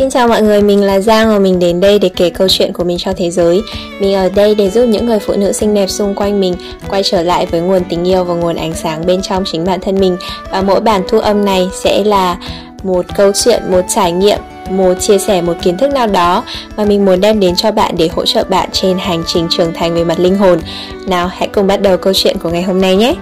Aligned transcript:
Xin 0.00 0.10
chào 0.10 0.28
mọi 0.28 0.42
người, 0.42 0.62
mình 0.62 0.82
là 0.82 1.00
Giang 1.00 1.28
và 1.28 1.38
mình 1.38 1.58
đến 1.58 1.80
đây 1.80 1.98
để 1.98 2.10
kể 2.16 2.30
câu 2.30 2.48
chuyện 2.48 2.72
của 2.72 2.84
mình 2.84 2.98
cho 2.98 3.12
thế 3.16 3.30
giới. 3.30 3.62
Mình 4.00 4.14
ở 4.14 4.28
đây 4.34 4.54
để 4.54 4.70
giúp 4.70 4.84
những 4.84 5.06
người 5.06 5.18
phụ 5.18 5.34
nữ 5.36 5.52
xinh 5.52 5.74
đẹp 5.74 5.86
xung 5.86 6.14
quanh 6.14 6.40
mình 6.40 6.54
quay 6.88 7.02
trở 7.02 7.22
lại 7.22 7.46
với 7.46 7.60
nguồn 7.60 7.82
tình 7.88 8.08
yêu 8.08 8.24
và 8.24 8.34
nguồn 8.34 8.56
ánh 8.56 8.74
sáng 8.74 9.06
bên 9.06 9.22
trong 9.22 9.44
chính 9.52 9.64
bản 9.64 9.80
thân 9.80 10.00
mình. 10.00 10.16
Và 10.50 10.62
mỗi 10.62 10.80
bản 10.80 11.02
thu 11.08 11.18
âm 11.18 11.44
này 11.44 11.68
sẽ 11.72 12.04
là 12.04 12.38
một 12.82 13.04
câu 13.16 13.32
chuyện, 13.44 13.62
một 13.70 13.80
trải 13.88 14.12
nghiệm, 14.12 14.38
một 14.70 14.94
chia 15.00 15.18
sẻ 15.18 15.42
một 15.42 15.54
kiến 15.62 15.78
thức 15.78 15.92
nào 15.92 16.06
đó 16.06 16.44
mà 16.76 16.84
mình 16.84 17.04
muốn 17.04 17.20
đem 17.20 17.40
đến 17.40 17.54
cho 17.56 17.72
bạn 17.72 17.94
để 17.98 18.08
hỗ 18.12 18.26
trợ 18.26 18.44
bạn 18.44 18.68
trên 18.72 18.98
hành 18.98 19.22
trình 19.26 19.46
trưởng 19.50 19.72
thành 19.74 19.94
về 19.94 20.04
mặt 20.04 20.18
linh 20.18 20.36
hồn. 20.36 20.58
Nào, 21.06 21.26
hãy 21.26 21.48
cùng 21.48 21.66
bắt 21.66 21.82
đầu 21.82 21.96
câu 21.96 22.12
chuyện 22.12 22.36
của 22.42 22.50
ngày 22.50 22.62
hôm 22.62 22.80
nay 22.80 22.96
nhé. 22.96 23.14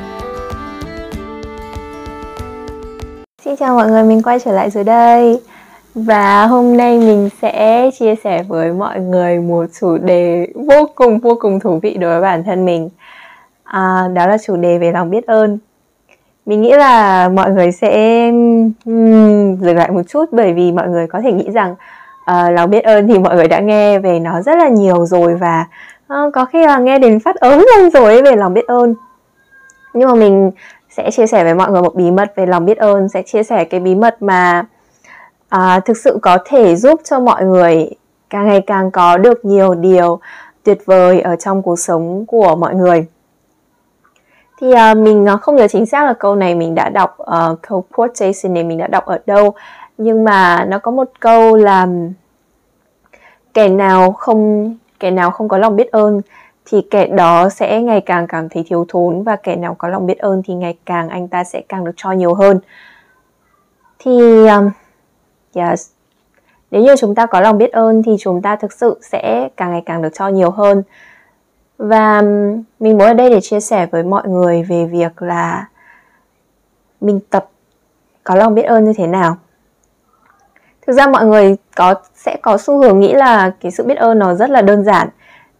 Xin 3.45 3.56
chào 3.56 3.74
mọi 3.74 3.90
người, 3.90 4.02
mình 4.02 4.22
quay 4.22 4.38
trở 4.45 4.52
lại 4.52 4.70
dưới 4.70 4.84
đây. 4.84 5.38
Và 6.07 6.46
hôm 6.46 6.77
nay 6.77 6.99
mình 6.99 7.29
sẽ 7.43 7.91
chia 7.98 8.15
sẻ 8.25 8.43
với 8.48 8.73
mọi 8.73 9.01
người 9.01 9.39
một 9.39 9.66
chủ 9.80 9.98
đề 9.98 10.47
vô 10.55 10.89
cùng 10.95 11.19
vô 11.19 11.39
cùng 11.41 11.61
thú 11.61 11.79
vị 11.83 11.97
đối 12.01 12.11
với 12.11 12.20
bản 12.20 12.45
thân 12.45 12.65
mình. 12.65 12.89
À, 13.65 14.09
Đó 14.15 14.27
là 14.27 14.39
chủ 14.39 14.56
đề 14.56 14.79
về 14.79 14.92
lòng 14.92 15.11
biết 15.11 15.27
ơn. 15.27 15.59
Mình 16.47 16.62
nghĩ 16.62 16.73
là 16.73 17.29
mọi 17.29 17.51
người 17.51 17.73
sẽ 17.73 18.25
um, 18.84 19.56
dừng 19.56 19.77
lại 19.77 19.91
một 19.91 20.03
chút 20.09 20.25
bởi 20.33 20.53
vì 20.53 20.73
mọi 20.73 20.89
người 20.89 21.06
có 21.06 21.20
thể 21.20 21.33
nghĩ 21.33 21.51
rằng 21.51 21.73
uh, 22.30 22.53
lòng 22.53 22.70
biết 22.70 22.84
ơn 22.84 23.09
thì 23.09 23.19
mọi 23.19 23.37
người 23.37 23.48
đã 23.48 23.61
nghe 23.61 23.98
về 23.98 24.19
nó 24.19 24.42
rất 24.42 24.59
là 24.59 24.69
nhiều 24.69 25.06
rồi 25.06 25.34
Và 25.34 25.67
uh, 26.12 26.34
có 26.34 26.45
khi 26.45 26.67
là 26.67 26.78
nghe 26.78 26.98
đến 26.98 27.20
phát 27.20 27.37
ớn 27.37 27.65
lên 27.77 27.91
rồi 27.91 28.23
về 28.23 28.37
lòng 28.37 28.55
biết 28.55 28.67
ơn. 28.67 28.95
Nhưng 29.95 30.09
mà 30.09 30.15
mình 30.15 30.51
sẽ 30.91 31.11
chia 31.11 31.27
sẻ 31.27 31.45
với 31.45 31.55
mọi 31.55 31.70
người 31.70 31.83
một 31.83 31.95
bí 31.95 32.11
mật 32.11 32.33
về 32.37 32.47
lòng 32.47 32.67
biết 32.67 32.78
ơn 32.78 33.09
Sẽ 33.09 33.23
chia 33.23 33.42
sẻ 33.42 33.65
cái 33.65 33.80
bí 33.80 33.95
mật 33.95 34.23
mà 34.23 34.67
à, 35.48 35.80
thực 35.80 35.97
sự 35.97 36.19
có 36.23 36.38
thể 36.45 36.77
giúp 36.77 37.01
cho 37.05 37.20
mọi 37.20 37.45
người 37.45 37.91
càng 38.30 38.48
ngày 38.48 38.61
càng 38.61 38.91
có 38.91 39.16
được 39.16 39.45
nhiều 39.45 39.75
điều 39.75 40.20
tuyệt 40.62 40.78
vời 40.86 41.20
ở 41.20 41.36
trong 41.36 41.62
cuộc 41.62 41.78
sống 41.78 42.27
của 42.27 42.56
mọi 42.56 42.75
người. 42.75 43.06
Thì 44.61 44.72
à, 44.72 44.95
mình 44.95 45.28
à, 45.28 45.37
không 45.37 45.56
nhớ 45.56 45.69
chính 45.69 45.87
xác 45.87 46.05
là 46.05 46.12
câu 46.12 46.34
này 46.37 46.55
mình 46.55 46.75
đã 46.75 46.89
đọc 46.89 47.17
uh, 47.22 47.62
câu 47.62 47.84
quotation 47.95 48.55
này 48.55 48.64
mình 48.64 48.78
đã 48.78 48.87
đọc 48.87 49.06
ở 49.06 49.19
đâu 49.27 49.55
nhưng 49.98 50.25
mà 50.25 50.64
nó 50.64 50.78
có 50.78 50.91
một 50.91 51.11
câu 51.20 51.56
là 51.56 51.89
kẻ 53.55 53.69
nào 53.69 54.12
không 54.12 54.75
kẻ 55.00 55.11
nào 55.11 55.31
không 55.31 55.48
có 55.48 55.59
lòng 55.59 55.77
biết 55.77 55.91
ơn 55.91 56.20
thì 56.67 56.83
kẻ 56.91 57.06
đó 57.06 57.48
sẽ 57.48 57.83
ngày 57.83 58.00
càng 58.00 58.27
cảm 58.27 58.48
thấy 58.48 58.65
thiếu 58.67 58.84
thốn 58.89 59.22
và 59.22 59.37
kẻ 59.37 59.56
nào 59.56 59.75
có 59.78 59.89
lòng 59.89 60.06
biết 60.06 60.19
ơn 60.19 60.42
thì 60.44 60.55
ngày 60.55 60.78
càng 60.87 61.09
anh 61.09 61.28
ta 61.28 61.44
sẽ 61.44 61.62
càng 61.69 61.84
được 61.84 61.92
cho 61.97 62.12
nhiều 62.12 62.34
hơn. 62.34 62.61
Thì 63.98 64.47
um, 64.47 64.70
Yes. 65.54 65.91
Nếu 66.70 66.82
như 66.82 66.96
chúng 66.96 67.14
ta 67.14 67.27
có 67.27 67.41
lòng 67.41 67.58
biết 67.58 67.72
ơn 67.72 68.02
thì 68.02 68.16
chúng 68.20 68.42
ta 68.42 68.56
thực 68.56 68.72
sự 68.72 68.98
sẽ 69.02 69.48
càng 69.56 69.70
ngày 69.70 69.82
càng 69.86 70.02
được 70.02 70.08
cho 70.14 70.28
nhiều 70.28 70.50
hơn. 70.50 70.82
Và 71.78 72.22
mình 72.80 72.98
muốn 72.98 73.06
ở 73.06 73.14
đây 73.14 73.30
để 73.30 73.41
chia 73.41 73.60
sẻ 73.60 73.86
với 73.86 74.02
mọi 74.02 74.28
người 74.28 74.62
về 74.62 74.86
việc 74.86 75.22
là 75.22 75.66
mình 77.00 77.20
tập 77.30 77.48
có 78.24 78.34
lòng 78.34 78.54
biết 78.54 78.62
ơn 78.62 78.84
như 78.84 78.92
thế 78.96 79.06
nào. 79.06 79.36
Thực 80.86 80.92
ra 80.92 81.06
mọi 81.06 81.26
người 81.26 81.56
có 81.76 81.94
sẽ 82.14 82.36
có 82.42 82.58
xu 82.58 82.78
hướng 82.78 83.00
nghĩ 83.00 83.12
là 83.12 83.50
cái 83.60 83.72
sự 83.72 83.84
biết 83.84 83.98
ơn 83.98 84.19
nó 84.19 84.34
rất 84.34 84.50
là 84.50 84.62
đơn 84.62 84.84
giản 84.84 85.08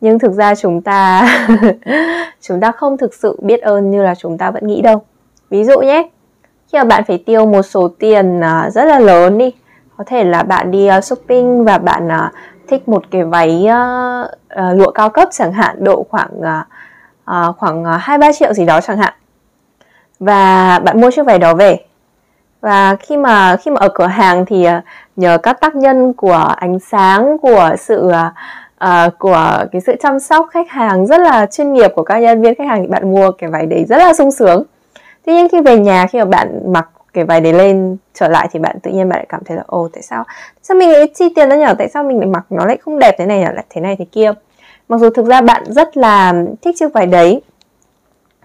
nhưng 0.01 0.19
thực 0.19 0.33
ra 0.33 0.55
chúng 0.55 0.83
ta 0.83 1.29
chúng 2.41 2.61
ta 2.61 2.73
không 2.73 2.99
thực 2.99 3.15
sự 3.15 3.37
biết 3.43 3.61
ơn 3.61 3.91
như 3.91 4.03
là 4.03 4.15
chúng 4.15 4.39
ta 4.39 4.51
vẫn 4.51 4.67
nghĩ 4.67 4.83
đâu. 4.83 5.03
Ví 5.51 5.65
dụ 5.65 5.81
nhé, 5.81 6.09
khi 6.73 6.79
mà 6.79 6.85
bạn 6.85 7.05
phải 7.05 7.23
tiêu 7.27 7.47
một 7.47 7.63
số 7.63 7.89
tiền 7.99 8.41
à, 8.41 8.71
rất 8.71 8.85
là 8.85 8.99
lớn 8.99 9.39
đi 9.39 9.53
có 9.99 10.05
thể 10.07 10.25
là 10.25 10.43
bạn 10.43 10.71
đi 10.71 10.89
uh, 10.99 11.05
shopping 11.05 11.65
và 11.65 11.79
bạn 11.79 12.07
uh, 12.07 12.35
thích 12.69 12.89
một 12.89 13.05
cái 13.11 13.25
váy 13.25 13.67
uh, 13.67 14.31
uh, 14.55 14.79
lụa 14.79 14.91
cao 14.91 15.11
cấp 15.11 15.29
chẳng 15.33 15.53
hạn 15.53 15.85
độ 15.85 16.07
khoảng 16.11 16.41
uh, 16.41 16.67
uh, 17.51 17.57
khoảng 17.59 17.85
hai 17.85 18.19
ba 18.19 18.33
triệu 18.33 18.53
gì 18.53 18.67
đó 18.67 18.81
chẳng 18.81 18.99
hạn. 18.99 19.15
Và 20.21 20.79
bạn 20.79 21.01
mua 21.01 21.11
chiếc 21.11 21.27
váy 21.27 21.39
đó 21.39 21.55
về. 21.55 21.77
Và 22.61 22.97
khi 22.97 23.17
mà 23.17 23.57
khi 23.57 23.71
mà 23.71 23.81
ở 23.81 23.89
cửa 23.95 24.07
hàng 24.07 24.47
thì 24.47 24.67
uh, 24.67 24.85
nhờ 25.17 25.39
các 25.39 25.61
tác 25.61 25.77
nhân 25.77 26.13
của 26.13 26.55
ánh 26.57 26.79
sáng 26.79 27.39
của 27.39 27.71
sự 27.79 28.11
uh, 28.85 29.19
của 29.19 29.65
cái 29.73 29.81
sự 29.81 29.95
chăm 30.01 30.21
sóc 30.21 30.47
khách 30.51 30.71
hàng 30.71 31.07
rất 31.07 31.21
là 31.21 31.47
chuyên 31.47 31.73
nghiệp 31.73 31.93
của 31.95 32.03
các 32.03 32.19
nhân 32.19 32.43
viên 32.43 32.55
khách 32.55 32.69
hàng 32.69 32.83
thì 32.83 32.87
bạn 32.89 33.13
mua 33.13 33.31
cái 33.31 33.51
váy 33.51 33.67
đấy 33.67 33.85
rất 33.89 33.97
là 33.97 34.15
sung 34.15 34.31
sướng. 34.31 34.63
Tuy 35.27 35.33
nhiên 35.33 35.49
khi 35.49 35.61
về 35.61 35.79
nhà 35.79 36.07
khi 36.07 36.19
mà 36.19 36.25
bạn 36.25 36.73
mặc 36.73 36.89
cái 37.13 37.25
váy 37.25 37.41
đấy 37.41 37.53
lên, 37.53 37.97
trở 38.15 38.29
lại 38.29 38.49
thì 38.53 38.59
bạn 38.59 38.81
tự 38.83 38.91
nhiên 38.91 39.09
bạn 39.09 39.19
lại 39.19 39.27
cảm 39.29 39.41
thấy 39.45 39.57
là, 39.57 39.63
ồ, 39.67 39.89
tại 39.93 40.03
sao 40.03 40.25
Tại 40.27 40.63
sao 40.63 40.77
mình 40.77 40.91
lại 40.91 41.09
chi 41.15 41.33
tiền 41.37 41.49
đó 41.49 41.57
nhở? 41.57 41.75
Tại 41.79 41.89
sao 41.89 42.05
mình 42.05 42.19
lại 42.19 42.27
mặc 42.27 42.45
nó 42.51 42.67
lại 42.67 42.77
không 42.77 42.99
đẹp 42.99 43.15
thế 43.19 43.27
này 43.27 43.41
nhở? 43.41 43.51
Lại 43.55 43.65
thế 43.71 43.81
này 43.81 43.97
thế 43.99 44.05
kia. 44.13 44.33
Mặc 44.89 44.99
dù 44.99 45.11
thực 45.11 45.27
ra 45.27 45.41
bạn 45.41 45.63
rất 45.67 45.97
là 45.97 46.35
thích 46.63 46.77
chiếc 46.79 46.93
váy 46.93 47.07
đấy, 47.07 47.43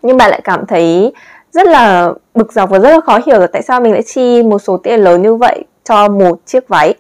nhưng 0.02 0.18
bạn 0.18 0.30
lại 0.30 0.42
cảm 0.44 0.66
thấy 0.66 1.14
rất 1.52 1.68
là 1.68 2.14
bực 2.34 2.54
dọc 2.54 2.70
và 2.70 2.80
rất 2.80 2.90
là 2.90 3.00
khó 3.00 3.20
hiểu 3.26 3.40
là 3.40 3.48
tại 3.48 3.62
sao 3.62 3.82
mình 3.82 3.94
lại 3.94 4.04
chi 4.04 4.44
một 4.44 4.60
số 4.60 4.78
tiền 4.78 5.00
lớn 5.00 5.22
như 5.22 5.36
vậy 5.36 5.64
cho 5.84 6.08
một 6.08 6.40
chiếc 6.46 6.68
váy. 6.68 6.94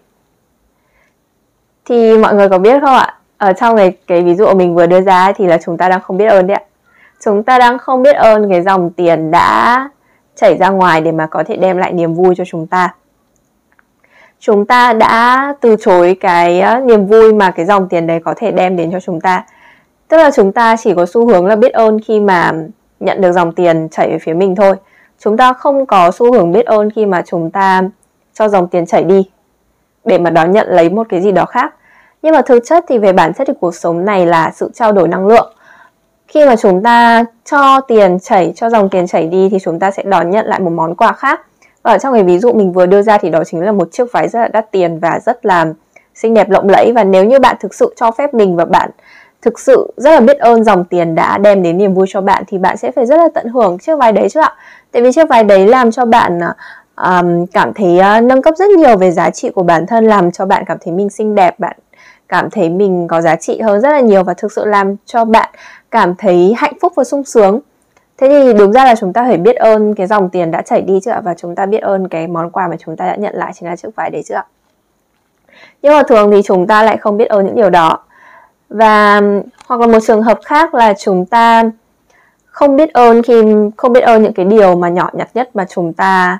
Thì 1.85 2.17
mọi 2.17 2.35
người 2.35 2.49
có 2.49 2.57
biết 2.57 2.81
không 2.81 2.95
ạ? 2.95 3.15
Ở 3.37 3.53
trong 3.53 3.77
cái 3.77 3.93
cái 4.07 4.21
ví 4.21 4.35
dụ 4.35 4.47
mình 4.55 4.75
vừa 4.75 4.85
đưa 4.85 5.01
ra 5.01 5.31
thì 5.31 5.47
là 5.47 5.57
chúng 5.65 5.77
ta 5.77 5.89
đang 5.89 6.01
không 6.01 6.17
biết 6.17 6.25
ơn 6.25 6.47
đấy 6.47 6.55
ạ. 6.55 6.63
Chúng 7.25 7.43
ta 7.43 7.57
đang 7.57 7.77
không 7.77 8.03
biết 8.03 8.15
ơn 8.15 8.49
cái 8.49 8.61
dòng 8.61 8.89
tiền 8.89 9.31
đã 9.31 9.89
chảy 10.35 10.57
ra 10.57 10.69
ngoài 10.69 11.01
để 11.01 11.11
mà 11.11 11.27
có 11.27 11.43
thể 11.47 11.55
đem 11.55 11.77
lại 11.77 11.93
niềm 11.93 12.13
vui 12.13 12.35
cho 12.35 12.43
chúng 12.47 12.67
ta. 12.67 12.93
Chúng 14.39 14.65
ta 14.65 14.93
đã 14.93 15.53
từ 15.61 15.75
chối 15.79 16.17
cái 16.19 16.61
ờ, 16.61 16.79
niềm 16.79 17.05
vui 17.07 17.33
mà 17.33 17.51
cái 17.51 17.65
dòng 17.65 17.89
tiền 17.89 18.07
đấy 18.07 18.19
có 18.25 18.33
thể 18.37 18.51
đem 18.51 18.75
đến 18.75 18.91
cho 18.91 18.99
chúng 18.99 19.21
ta. 19.21 19.45
Tức 20.07 20.17
là 20.17 20.31
chúng 20.31 20.51
ta 20.51 20.75
chỉ 20.83 20.93
có 20.93 21.05
xu 21.05 21.27
hướng 21.27 21.45
là 21.45 21.55
biết 21.55 21.73
ơn 21.73 21.99
khi 21.99 22.19
mà 22.19 22.51
nhận 22.99 23.21
được 23.21 23.31
dòng 23.31 23.51
tiền 23.51 23.87
chảy 23.91 24.09
về 24.09 24.17
phía 24.19 24.33
mình 24.33 24.55
thôi. 24.55 24.75
Chúng 25.19 25.37
ta 25.37 25.53
không 25.53 25.85
có 25.85 26.11
xu 26.11 26.33
hướng 26.33 26.51
biết 26.51 26.65
ơn 26.65 26.89
khi 26.95 27.05
mà 27.05 27.21
chúng 27.25 27.51
ta 27.51 27.81
cho 28.33 28.47
dòng 28.47 28.67
tiền 28.67 28.85
chảy 28.85 29.03
đi, 29.03 29.29
để 30.05 30.17
mà 30.17 30.29
đón 30.29 30.51
nhận 30.51 30.67
lấy 30.69 30.89
một 30.89 31.07
cái 31.09 31.21
gì 31.21 31.31
đó 31.31 31.45
khác. 31.45 31.75
Nhưng 32.21 32.33
mà 32.33 32.41
thực 32.41 32.59
chất 32.65 32.85
thì 32.87 32.97
về 32.97 33.13
bản 33.13 33.33
chất 33.33 33.47
thì 33.47 33.53
cuộc 33.59 33.75
sống 33.75 34.05
này 34.05 34.25
là 34.25 34.51
sự 34.55 34.71
trao 34.73 34.91
đổi 34.91 35.07
năng 35.07 35.27
lượng 35.27 35.53
khi 36.33 36.45
mà 36.45 36.55
chúng 36.55 36.83
ta 36.83 37.25
cho 37.45 37.81
tiền 37.81 38.19
chảy 38.19 38.53
cho 38.55 38.69
dòng 38.69 38.89
tiền 38.89 39.07
chảy 39.07 39.27
đi 39.27 39.49
thì 39.49 39.57
chúng 39.63 39.79
ta 39.79 39.91
sẽ 39.91 40.03
đón 40.03 40.29
nhận 40.29 40.45
lại 40.45 40.59
một 40.59 40.71
món 40.71 40.95
quà 40.95 41.13
khác. 41.13 41.41
Và 41.83 41.91
ở 41.91 41.97
trong 41.97 42.13
cái 42.13 42.23
ví 42.23 42.39
dụ 42.39 42.53
mình 42.53 42.71
vừa 42.71 42.85
đưa 42.85 43.01
ra 43.01 43.17
thì 43.17 43.29
đó 43.29 43.43
chính 43.43 43.61
là 43.61 43.71
một 43.71 43.91
chiếc 43.91 44.11
váy 44.11 44.27
rất 44.27 44.39
là 44.39 44.47
đắt 44.47 44.71
tiền 44.71 44.99
và 44.99 45.19
rất 45.25 45.45
là 45.45 45.65
xinh 46.15 46.33
đẹp 46.33 46.49
lộng 46.49 46.69
lẫy. 46.69 46.91
Và 46.95 47.03
nếu 47.03 47.25
như 47.25 47.39
bạn 47.39 47.55
thực 47.59 47.73
sự 47.73 47.93
cho 47.95 48.11
phép 48.11 48.33
mình 48.33 48.55
và 48.55 48.65
bạn 48.65 48.89
thực 49.41 49.59
sự 49.59 49.93
rất 49.97 50.11
là 50.11 50.19
biết 50.19 50.37
ơn 50.37 50.63
dòng 50.63 50.83
tiền 50.83 51.15
đã 51.15 51.37
đem 51.37 51.63
đến 51.63 51.77
niềm 51.77 51.93
vui 51.93 52.05
cho 52.09 52.21
bạn 52.21 52.43
thì 52.47 52.57
bạn 52.57 52.77
sẽ 52.77 52.91
phải 52.91 53.05
rất 53.05 53.17
là 53.17 53.29
tận 53.33 53.47
hưởng 53.47 53.77
chiếc 53.79 53.95
váy 53.95 54.11
đấy 54.11 54.29
chứ 54.29 54.39
ạ. 54.39 54.55
Tại 54.91 55.01
vì 55.01 55.11
chiếc 55.11 55.29
váy 55.29 55.43
đấy 55.43 55.67
làm 55.67 55.91
cho 55.91 56.05
bạn 56.05 56.39
um, 56.95 57.45
cảm 57.45 57.73
thấy 57.73 57.99
uh, 57.99 58.23
nâng 58.23 58.41
cấp 58.41 58.53
rất 58.57 58.69
nhiều 58.69 58.97
về 58.97 59.11
giá 59.11 59.29
trị 59.29 59.49
của 59.49 59.63
bản 59.63 59.87
thân 59.87 60.05
làm 60.05 60.31
cho 60.31 60.45
bạn 60.45 60.63
cảm 60.67 60.77
thấy 60.85 60.93
mình 60.93 61.09
xinh 61.09 61.35
đẹp 61.35 61.59
bạn 61.59 61.75
cảm 62.33 62.49
thấy 62.49 62.69
mình 62.69 63.07
có 63.07 63.21
giá 63.21 63.35
trị 63.35 63.61
hơn 63.61 63.81
rất 63.81 63.89
là 63.89 63.99
nhiều 63.99 64.23
và 64.23 64.33
thực 64.33 64.51
sự 64.51 64.65
làm 64.65 64.95
cho 65.05 65.25
bạn 65.25 65.49
cảm 65.93 66.15
thấy 66.15 66.53
hạnh 66.57 66.73
phúc 66.81 66.93
và 66.95 67.03
sung 67.03 67.23
sướng. 67.23 67.59
Thế 68.17 68.29
thì 68.29 68.53
đúng 68.53 68.71
ra 68.71 68.85
là 68.85 68.95
chúng 68.95 69.13
ta 69.13 69.23
phải 69.23 69.37
biết 69.37 69.55
ơn 69.55 69.95
cái 69.95 70.07
dòng 70.07 70.29
tiền 70.29 70.51
đã 70.51 70.61
chảy 70.61 70.81
đi 70.81 70.99
chưa 71.05 71.11
ạ 71.11 71.21
và 71.23 71.33
chúng 71.33 71.55
ta 71.55 71.65
biết 71.65 71.77
ơn 71.77 72.07
cái 72.07 72.27
món 72.27 72.49
quà 72.49 72.67
mà 72.67 72.75
chúng 72.85 72.95
ta 72.95 73.07
đã 73.07 73.15
nhận 73.15 73.35
lại 73.35 73.51
chính 73.55 73.69
là 73.69 73.75
chiếc 73.75 73.95
váy 73.95 74.09
đấy 74.09 74.23
chưa 74.25 74.35
ạ. 74.35 74.45
Nhưng 75.81 75.93
mà 75.93 76.03
thường 76.03 76.31
thì 76.31 76.41
chúng 76.41 76.67
ta 76.67 76.83
lại 76.83 76.97
không 76.97 77.17
biết 77.17 77.25
ơn 77.25 77.45
những 77.45 77.55
điều 77.55 77.69
đó. 77.69 77.99
Và 78.69 79.21
hoặc 79.67 79.81
là 79.81 79.87
một 79.87 79.99
trường 80.07 80.21
hợp 80.21 80.39
khác 80.45 80.73
là 80.73 80.93
chúng 80.93 81.25
ta 81.25 81.63
không 82.45 82.75
biết 82.75 82.93
ơn 82.93 83.21
khi 83.21 83.43
không 83.77 83.93
biết 83.93 84.01
ơn 84.01 84.23
những 84.23 84.33
cái 84.33 84.45
điều 84.45 84.75
mà 84.75 84.89
nhỏ 84.89 85.09
nhặt 85.13 85.29
nhất 85.33 85.49
mà 85.53 85.65
chúng 85.69 85.93
ta 85.93 86.37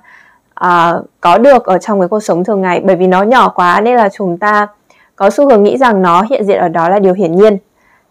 uh, 0.66 1.06
có 1.22 1.38
được 1.38 1.66
ở 1.66 1.78
trong 1.78 2.00
cái 2.00 2.10
cuộc 2.10 2.20
sống 2.20 2.44
thường 2.44 2.62
ngày. 2.62 2.82
Bởi 2.84 2.96
vì 2.96 3.08
nó 3.08 3.24
nhỏ 3.24 3.50
quá 3.50 3.82
nên 3.82 3.96
là 3.96 4.10
chúng 4.10 4.38
ta 4.38 4.68
có 5.16 5.30
xu 5.30 5.50
hướng 5.50 5.64
nghĩ 5.64 5.78
rằng 5.78 6.02
nó 6.02 6.26
hiện 6.30 6.44
diện 6.44 6.58
ở 6.58 6.68
đó 6.68 6.90
là 6.90 7.00
điều 7.00 7.14
hiển 7.14 7.36
nhiên 7.36 7.58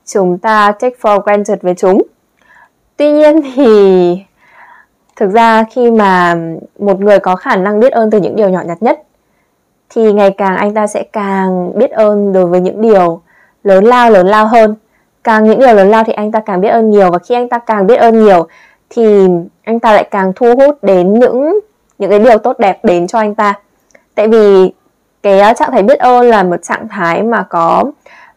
chúng 0.07 0.39
ta 0.39 0.73
take 0.73 0.97
for 1.01 1.21
granted 1.21 1.59
với 1.63 1.75
chúng. 1.75 2.03
Tuy 2.97 3.13
nhiên 3.13 3.41
thì 3.55 4.19
thực 5.17 5.31
ra 5.31 5.65
khi 5.71 5.91
mà 5.91 6.37
một 6.79 7.01
người 7.01 7.19
có 7.19 7.37
khả 7.37 7.57
năng 7.57 7.81
biết 7.81 7.93
ơn 7.93 8.11
từ 8.11 8.21
những 8.21 8.37
điều 8.37 8.49
nhỏ 8.49 8.63
nhặt 8.67 8.79
nhất, 8.83 9.03
thì 9.91 10.13
ngày 10.13 10.31
càng 10.31 10.57
anh 10.57 10.75
ta 10.75 10.87
sẽ 10.87 11.03
càng 11.13 11.79
biết 11.79 11.91
ơn 11.91 12.33
đối 12.33 12.47
với 12.47 12.61
những 12.61 12.81
điều 12.81 13.21
lớn 13.65 13.85
lao 13.85 14.11
lớn 14.11 14.27
lao 14.27 14.47
hơn. 14.47 14.75
Càng 15.25 15.45
những 15.45 15.59
điều 15.59 15.75
lớn 15.75 15.91
lao 15.91 16.05
thì 16.05 16.13
anh 16.13 16.33
ta 16.33 16.41
càng 16.41 16.61
biết 16.61 16.69
ơn 16.69 16.91
nhiều, 16.91 17.11
và 17.11 17.19
khi 17.19 17.35
anh 17.35 17.49
ta 17.49 17.59
càng 17.59 17.87
biết 17.87 17.97
ơn 17.97 18.25
nhiều 18.25 18.47
thì 18.91 19.29
anh 19.65 19.81
ta 19.81 19.93
lại 19.93 20.09
càng 20.11 20.33
thu 20.37 20.55
hút 20.57 20.79
đến 20.83 21.19
những 21.19 21.61
những 21.99 22.11
cái 22.11 22.19
điều 22.19 22.39
tốt 22.39 22.59
đẹp 22.59 22.81
đến 22.83 23.07
cho 23.07 23.19
anh 23.19 23.35
ta. 23.35 23.55
Tại 24.15 24.29
vì 24.29 24.73
cái 25.23 25.55
trạng 25.55 25.73
thái 25.73 25.83
biết 25.83 25.99
ơn 25.99 26.31
là 26.31 26.43
một 26.43 26.57
trạng 26.63 26.89
thái 26.89 27.23
mà 27.23 27.43
có 27.43 27.85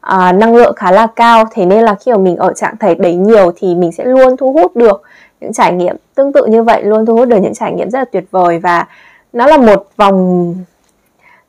à, 0.06 0.32
năng 0.32 0.56
lượng 0.56 0.76
khá 0.76 0.92
là 0.92 1.08
cao. 1.16 1.44
Thế 1.52 1.66
nên 1.66 1.84
là 1.84 1.96
khi 1.96 2.12
mà 2.12 2.18
mình 2.18 2.36
ở 2.36 2.54
trạng 2.54 2.78
thái 2.78 2.96
đấy 2.96 3.16
nhiều 3.16 3.52
thì 3.56 3.76
mình 3.76 3.92
sẽ 3.92 4.06
luôn 4.06 4.38
thu 4.38 4.52
hút 4.52 4.76
được 4.76 5.02
những 5.42 5.54
trải 5.54 5.74
nghiệm 5.74 5.96
tương 6.16 6.34
tự 6.34 6.46
như 6.46 6.64
vậy 6.64 6.84
luôn 6.84 7.06
thu 7.06 7.16
hút 7.16 7.28
được 7.28 7.38
những 7.38 7.54
trải 7.54 7.74
nghiệm 7.74 7.90
rất 7.90 8.00
là 8.00 8.06
tuyệt 8.06 8.24
vời. 8.32 8.60
Và 8.60 8.88
nó 9.34 9.48
là 9.48 9.58
một 9.58 9.88
vòng 9.98 10.56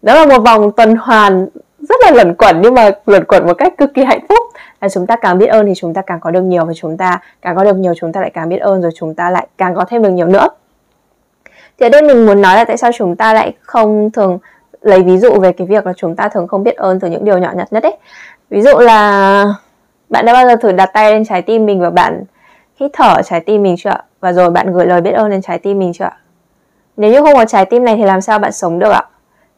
đó 0.03 0.15
là 0.15 0.27
một 0.27 0.43
vòng 0.45 0.73
tuần 0.73 0.97
hoàn 0.97 1.47
rất 1.79 1.97
là 2.03 2.11
luẩn 2.11 2.35
quẩn 2.35 2.61
nhưng 2.63 2.75
mà 2.75 2.91
luẩn 3.07 3.25
quẩn 3.25 3.47
một 3.47 3.55
cách 3.59 3.75
cực 3.79 3.95
kỳ 3.95 4.05
hạnh 4.05 4.27
phúc. 4.29 4.39
Là 4.81 4.89
chúng 4.89 5.07
ta 5.07 5.17
càng 5.17 5.39
biết 5.39 5.47
ơn 5.47 5.67
thì 5.67 5.73
chúng 5.77 5.95
ta 5.95 6.03
càng 6.03 6.21
có 6.21 6.31
được 6.31 6.43
nhiều 6.43 6.65
và 6.65 6.73
chúng 6.77 6.97
ta 6.97 7.21
càng 7.43 7.57
có 7.57 7.65
được 7.65 7.77
nhiều 7.77 7.95
chúng 8.01 8.13
ta 8.13 8.21
lại 8.21 8.31
càng 8.35 8.49
biết 8.49 8.59
ơn 8.59 8.83
rồi 8.83 8.91
chúng 8.95 9.15
ta 9.15 9.31
lại 9.31 9.47
càng 9.59 9.75
có 9.75 9.85
thêm 9.85 10.03
được 10.03 10.11
nhiều 10.11 10.27
nữa. 10.27 10.49
Thì 11.79 11.87
ở 11.87 11.89
đây 11.89 12.03
mình 12.03 12.27
muốn 12.27 12.41
nói 12.41 12.57
là 12.57 12.65
tại 12.65 12.77
sao 12.77 12.91
chúng 12.99 13.17
ta 13.17 13.35
lại 13.35 13.53
không 13.61 14.11
thường 14.11 14.39
lấy 14.87 15.03
ví 15.03 15.19
dụ 15.19 15.41
về 15.41 15.53
cái 15.53 15.67
việc 15.67 15.87
là 15.87 15.93
chúng 15.97 16.17
ta 16.17 16.29
thường 16.29 16.49
không 16.49 16.63
biết 16.63 16.77
ơn 16.77 17.01
từ 17.01 17.09
những 17.09 17.25
điều 17.25 17.39
nhỏ 17.39 17.53
nhặt 17.57 17.73
nhất 17.73 17.83
ấy. 17.83 17.97
Ví 18.51 18.63
dụ 18.63 18.79
là, 18.79 19.45
bạn 20.09 20.27
đã 20.27 20.33
bao 20.33 20.47
giờ 20.47 20.57
thử 20.57 20.73
đặt 20.73 20.91
tay 20.93 21.13
lên 21.13 21.25
trái 21.25 21.43
tim 21.43 21.67
mình 21.67 21.81
và 21.81 21.91
bạn 21.91 22.25
hít 22.81 22.91
thở 22.95 23.23
trái 23.23 23.41
tim 23.41 23.63
mình 23.63 23.77
chưa 23.79 23.97
và 24.21 24.33
rồi 24.33 24.51
bạn 24.51 24.73
gửi 24.73 24.87
lời 24.87 25.01
biết 25.01 25.13
ơn 25.13 25.31
lên 25.31 25.43
trái 25.43 25.59
tim 25.59 25.79
mình 25.79 25.93
chưa 25.93 26.11
nếu 26.97 27.11
như 27.11 27.21
không 27.21 27.35
có 27.35 27.45
trái 27.45 27.65
tim 27.67 27.85
này 27.85 27.97
thì 27.97 28.05
làm 28.05 28.21
sao 28.21 28.39
bạn 28.39 28.53
sống 28.53 28.79
được 28.79 28.91
ạ? 28.91 29.03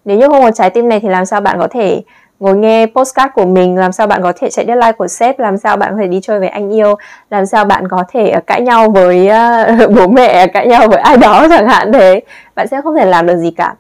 Nếu 0.04 0.18
như 0.18 0.28
không 0.28 0.42
có 0.42 0.50
trái 0.50 0.70
tim 0.70 0.88
này 0.88 1.00
thì 1.00 1.08
làm 1.08 1.26
sao 1.26 1.40
bạn 1.40 1.58
có 1.60 1.68
thể 1.70 2.02
ngồi 2.40 2.56
nghe 2.56 2.86
postcard 2.86 3.32
của 3.34 3.44
mình? 3.44 3.76
Làm 3.76 3.92
sao 3.92 4.06
bạn 4.06 4.22
có 4.22 4.32
thể 4.36 4.50
chạy 4.50 4.64
deadline 4.66 4.92
của 4.92 5.08
sếp? 5.08 5.38
Làm 5.38 5.56
sao 5.56 5.76
bạn 5.76 5.92
có 5.92 5.96
thể 6.00 6.06
đi 6.08 6.20
chơi 6.22 6.38
với 6.38 6.48
anh 6.48 6.70
yêu? 6.70 6.94
Làm 7.30 7.46
sao 7.46 7.64
bạn 7.64 7.88
có 7.88 8.04
thể 8.08 8.30
ờ, 8.30 8.40
cãi 8.46 8.60
nhau 8.60 8.90
với 8.90 9.28
ờ, 9.28 9.66
bố 9.96 10.06
mẹ, 10.06 10.46
cãi 10.46 10.66
nhau 10.66 10.88
với 10.88 10.98
ai 10.98 11.16
đó 11.16 11.46
chẳng 11.50 11.68
hạn 11.68 11.92
thế? 11.92 12.20
Bạn 12.54 12.68
sẽ 12.68 12.80
không 12.80 12.96
thể 12.96 13.04
làm 13.04 13.26
được 13.26 13.36
gì 13.36 13.50
cả 13.50 13.74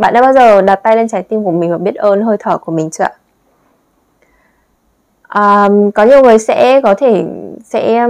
bạn 0.00 0.14
đã 0.14 0.22
bao 0.22 0.32
giờ 0.32 0.62
đặt 0.62 0.74
tay 0.82 0.96
lên 0.96 1.08
trái 1.08 1.22
tim 1.22 1.44
của 1.44 1.50
mình 1.50 1.70
và 1.70 1.78
biết 1.78 1.94
ơn 1.94 2.22
hơi 2.22 2.36
thở 2.40 2.58
của 2.58 2.72
mình 2.72 2.90
chưa 2.90 3.04
um, 5.34 5.90
có 5.90 6.02
nhiều 6.02 6.22
người 6.22 6.38
sẽ 6.38 6.80
có 6.80 6.94
thể 6.94 7.24
sẽ 7.64 8.06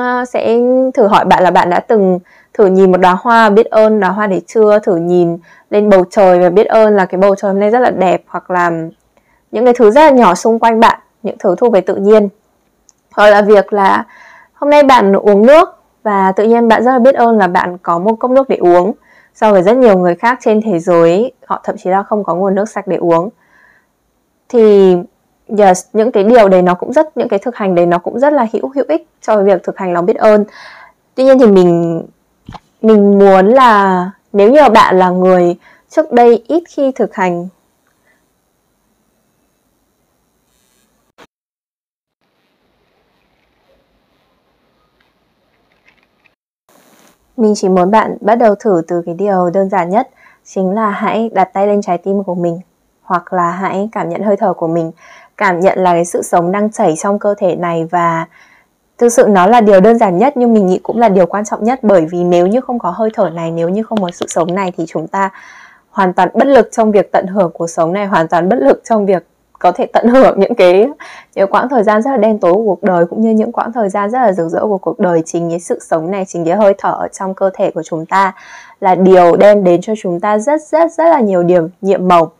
à, 0.00 0.24
sẽ 0.24 0.58
thử 0.94 1.06
hỏi 1.06 1.24
bạn 1.24 1.42
là 1.42 1.50
bạn 1.50 1.70
đã 1.70 1.80
từng 1.80 2.18
thử 2.54 2.66
nhìn 2.66 2.92
một 2.92 2.98
đóa 3.00 3.16
hoa 3.20 3.50
biết 3.50 3.66
ơn 3.66 4.00
đóa 4.00 4.10
hoa 4.10 4.26
để 4.26 4.40
chưa? 4.46 4.78
Thử 4.78 4.96
nhìn 4.96 5.38
lên 5.70 5.88
bầu 5.88 6.04
trời 6.10 6.38
và 6.38 6.50
biết 6.50 6.66
ơn 6.66 6.96
là 6.96 7.06
cái 7.06 7.18
bầu 7.18 7.34
trời 7.34 7.50
hôm 7.50 7.60
nay 7.60 7.70
rất 7.70 7.78
là 7.78 7.90
đẹp 7.90 8.22
hoặc 8.26 8.50
là 8.50 8.70
những 9.50 9.64
cái 9.64 9.74
thứ 9.76 9.90
rất 9.90 10.00
là 10.00 10.10
nhỏ 10.10 10.34
xung 10.34 10.58
quanh 10.58 10.80
bạn 10.80 11.00
những 11.22 11.36
thứ 11.38 11.54
thuộc 11.58 11.72
về 11.72 11.80
tự 11.80 11.94
nhiên. 11.94 12.28
Hoặc 13.12 13.30
là 13.30 13.42
việc 13.42 13.72
là 13.72 14.04
hôm 14.54 14.70
nay 14.70 14.82
bạn 14.82 15.12
uống 15.12 15.46
nước 15.46 15.68
và 16.02 16.32
tự 16.32 16.44
nhiên 16.44 16.68
bạn 16.68 16.84
rất 16.84 16.92
là 16.92 16.98
biết 16.98 17.14
ơn 17.14 17.38
là 17.38 17.46
bạn 17.46 17.78
có 17.78 17.98
một 17.98 18.14
cốc 18.14 18.30
nước 18.30 18.48
để 18.48 18.56
uống 18.56 18.92
so 19.34 19.52
với 19.52 19.62
rất 19.62 19.76
nhiều 19.76 19.98
người 19.98 20.14
khác 20.14 20.38
trên 20.42 20.62
thế 20.62 20.78
giới 20.78 21.32
họ 21.46 21.60
thậm 21.64 21.76
chí 21.78 21.90
là 21.90 22.02
không 22.02 22.24
có 22.24 22.34
nguồn 22.34 22.54
nước 22.54 22.68
sạch 22.68 22.86
để 22.86 22.96
uống. 22.96 23.28
Thì 24.48 24.96
yes, 25.58 25.86
những 25.92 26.12
cái 26.12 26.24
điều 26.24 26.48
đấy 26.48 26.62
nó 26.62 26.74
cũng 26.74 26.92
rất 26.92 27.16
những 27.16 27.28
cái 27.28 27.38
thực 27.38 27.56
hành 27.56 27.74
đấy 27.74 27.86
nó 27.86 27.98
cũng 27.98 28.18
rất 28.18 28.32
là 28.32 28.46
hữu 28.52 28.68
hữu 28.74 28.84
ích 28.88 29.08
cho 29.22 29.42
việc 29.42 29.62
thực 29.62 29.78
hành 29.78 29.92
lòng 29.92 30.06
biết 30.06 30.16
ơn. 30.16 30.44
Tuy 31.14 31.24
nhiên 31.24 31.38
thì 31.38 31.46
mình 31.46 32.02
mình 32.82 33.18
muốn 33.18 33.46
là 33.46 34.10
nếu 34.32 34.50
như 34.50 34.60
bạn 34.74 34.98
là 34.98 35.10
người 35.10 35.56
trước 35.88 36.12
đây 36.12 36.44
ít 36.48 36.62
khi 36.68 36.92
thực 36.92 37.14
hành 37.14 37.48
Mình 47.40 47.54
chỉ 47.56 47.68
muốn 47.68 47.90
bạn 47.90 48.16
bắt 48.20 48.34
đầu 48.34 48.54
thử 48.54 48.82
từ 48.88 49.02
cái 49.06 49.14
điều 49.14 49.50
đơn 49.50 49.68
giản 49.68 49.90
nhất, 49.90 50.08
Chính 50.44 50.74
là 50.74 50.90
hãy 50.90 51.30
đặt 51.34 51.50
tay 51.52 51.66
lên 51.66 51.82
trái 51.82 51.98
tim 51.98 52.24
của 52.24 52.34
mình, 52.34 52.60
Hoặc 53.02 53.32
là 53.32 53.50
hãy 53.50 53.88
cảm 53.92 54.08
nhận 54.08 54.22
hơi 54.22 54.36
thở 54.36 54.52
của 54.52 54.66
mình, 54.66 54.92
Cảm 55.36 55.60
nhận 55.60 55.78
là 55.78 55.92
cái 55.92 56.04
sự 56.04 56.22
sống 56.22 56.52
đang 56.52 56.72
chảy 56.72 56.94
trong 56.96 57.18
cơ 57.18 57.34
thể 57.38 57.56
này. 57.56 57.84
Và 57.90 58.26
thực 58.98 59.08
sự 59.08 59.26
nó 59.28 59.46
là 59.46 59.60
điều 59.60 59.80
đơn 59.80 59.98
giản 59.98 60.18
nhất, 60.18 60.32
Nhưng 60.36 60.54
mình 60.54 60.66
nghĩ 60.66 60.80
cũng 60.82 60.98
là 60.98 61.08
điều 61.08 61.26
quan 61.26 61.44
trọng 61.44 61.64
nhất, 61.64 61.78
Bởi 61.82 62.06
vì 62.10 62.24
nếu 62.24 62.46
như 62.46 62.60
không 62.60 62.78
có 62.78 62.90
hơi 62.90 63.10
thở 63.14 63.30
này, 63.30 63.50
Nếu 63.50 63.68
như 63.68 63.82
không 63.82 64.02
có 64.02 64.10
sự 64.10 64.26
sống 64.28 64.54
này, 64.54 64.72
Thì 64.76 64.84
chúng 64.88 65.06
ta 65.08 65.30
hoàn 65.90 66.12
toàn 66.12 66.28
bất 66.34 66.46
lực 66.46 66.68
trong 66.72 66.92
việc 66.92 67.12
tận 67.12 67.26
hưởng 67.26 67.50
cuộc 67.54 67.66
sống 67.66 67.92
này, 67.92 68.06
Hoàn 68.06 68.28
toàn 68.28 68.48
bất 68.48 68.58
lực 68.60 68.80
trong 68.84 69.06
việc 69.06 69.26
có 69.60 69.72
thể 69.72 69.86
tận 69.86 70.08
hưởng 70.08 70.40
những 70.40 70.54
cái, 70.54 70.88
những 71.34 71.50
quãng 71.50 71.68
thời 71.68 71.82
gian 71.82 72.02
rất 72.02 72.10
là 72.10 72.16
đen 72.16 72.38
tối 72.38 72.54
của 72.54 72.64
cuộc 72.64 72.82
đời, 72.82 73.06
cũng 73.06 73.20
như 73.20 73.30
những 73.30 73.52
quãng 73.52 73.72
thời 73.72 73.88
gian 73.88 74.10
rất 74.10 74.18
là 74.18 74.32
rực 74.32 74.48
rỡ 74.48 74.60
của 74.60 74.78
cuộc 74.78 74.98
đời. 74.98 75.22
Chính 75.26 75.50
cái 75.50 75.60
sự 75.60 75.78
sống 75.80 76.10
này, 76.10 76.24
chính 76.24 76.44
cái 76.44 76.56
hơi 76.56 76.74
thở 76.78 76.92
ở 76.92 77.08
trong 77.08 77.34
cơ 77.34 77.50
thể 77.54 77.70
của 77.70 77.82
chúng 77.82 78.06
ta 78.06 78.32
là 78.80 78.94
điều 78.94 79.36
đem 79.36 79.64
đến 79.64 79.80
cho 79.80 79.92
chúng 80.02 80.20
ta 80.20 80.38
rất 80.38 80.62
rất 80.62 80.92
rất 80.92 81.04
là 81.04 81.20
nhiều 81.20 81.42
điểm 81.42 81.68
nhiệm 81.80 82.08
màu. 82.08 82.32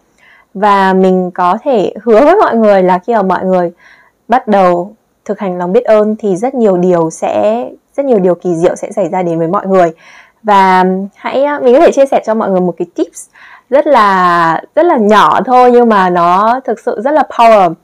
Và 0.54 0.92
mình 0.92 1.30
có 1.34 1.58
thể 1.62 1.94
hứa 2.02 2.24
với 2.24 2.36
mọi 2.36 2.56
người 2.56 2.82
là 2.82 2.98
khi 2.98 3.14
mà 3.14 3.22
mọi 3.22 3.44
người 3.44 3.72
bắt 4.28 4.48
đầu 4.48 4.94
thực 5.24 5.38
hành 5.38 5.58
lòng 5.58 5.72
biết 5.72 5.84
ơn 5.84 6.16
thì 6.18 6.36
rất 6.36 6.54
nhiều 6.54 6.76
điều 6.76 7.10
sẽ, 7.10 7.66
rất 7.96 8.06
nhiều 8.06 8.18
điều 8.18 8.34
kỳ 8.34 8.54
diệu 8.54 8.76
sẽ 8.76 8.92
xảy 8.92 9.08
ra 9.08 9.22
đến 9.22 9.38
với 9.38 9.48
mọi 9.48 9.66
người. 9.66 9.92
Và 10.42 10.84
hãy 11.14 11.44
à, 11.44 11.60
mình 11.62 11.74
có 11.74 11.80
thể 11.80 11.92
chia 11.92 12.06
sẻ 12.06 12.22
cho 12.26 12.34
mọi 12.34 12.50
người 12.50 12.60
một 12.60 12.74
cái 12.78 12.86
tips 12.94 13.26
rất 13.70 13.86
là 13.86 14.62
rất 14.74 14.86
là 14.86 14.96
nhỏ 14.96 15.40
thôi 15.46 15.70
nhưng 15.72 15.88
mà 15.88 16.10
nó 16.10 16.60
thực 16.64 16.80
sự 16.80 17.00
rất 17.00 17.10
là 17.10 17.22
power. 17.30 17.74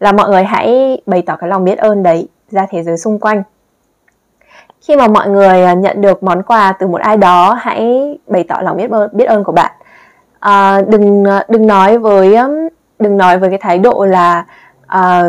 Là 0.00 0.12
mọi 0.12 0.28
người 0.28 0.44
hãy 0.44 0.98
bày 1.06 1.22
tỏ 1.22 1.36
cái 1.36 1.50
lòng 1.50 1.64
biết 1.64 1.78
ơn 1.78 2.02
đấy 2.02 2.28
ra 2.50 2.66
thế 2.70 2.82
giới 2.82 2.98
xung 2.98 3.18
quanh. 3.18 3.42
Khi 4.80 4.96
mà 4.96 5.08
mọi 5.08 5.28
người 5.28 5.64
à, 5.64 5.74
nhận 5.74 6.00
được 6.00 6.22
món 6.22 6.42
quà 6.42 6.72
từ 6.72 6.86
một 6.86 7.00
ai 7.00 7.16
đó 7.16 7.58
hãy 7.60 8.18
bày 8.26 8.44
tỏ 8.48 8.60
lòng 8.62 8.76
biết 8.76 8.90
ơn 8.90 9.08
biết 9.12 9.24
ơn 9.24 9.44
của 9.44 9.52
bạn. 9.52 9.72
À, 10.40 10.82
đừng 10.88 11.24
à, 11.24 11.44
đừng 11.48 11.66
nói 11.66 11.98
với 11.98 12.36
đừng 12.98 13.16
nói 13.16 13.38
với 13.38 13.50
cái 13.50 13.58
thái 13.58 13.78
độ 13.78 14.04
là 14.04 14.44
à, 14.86 15.24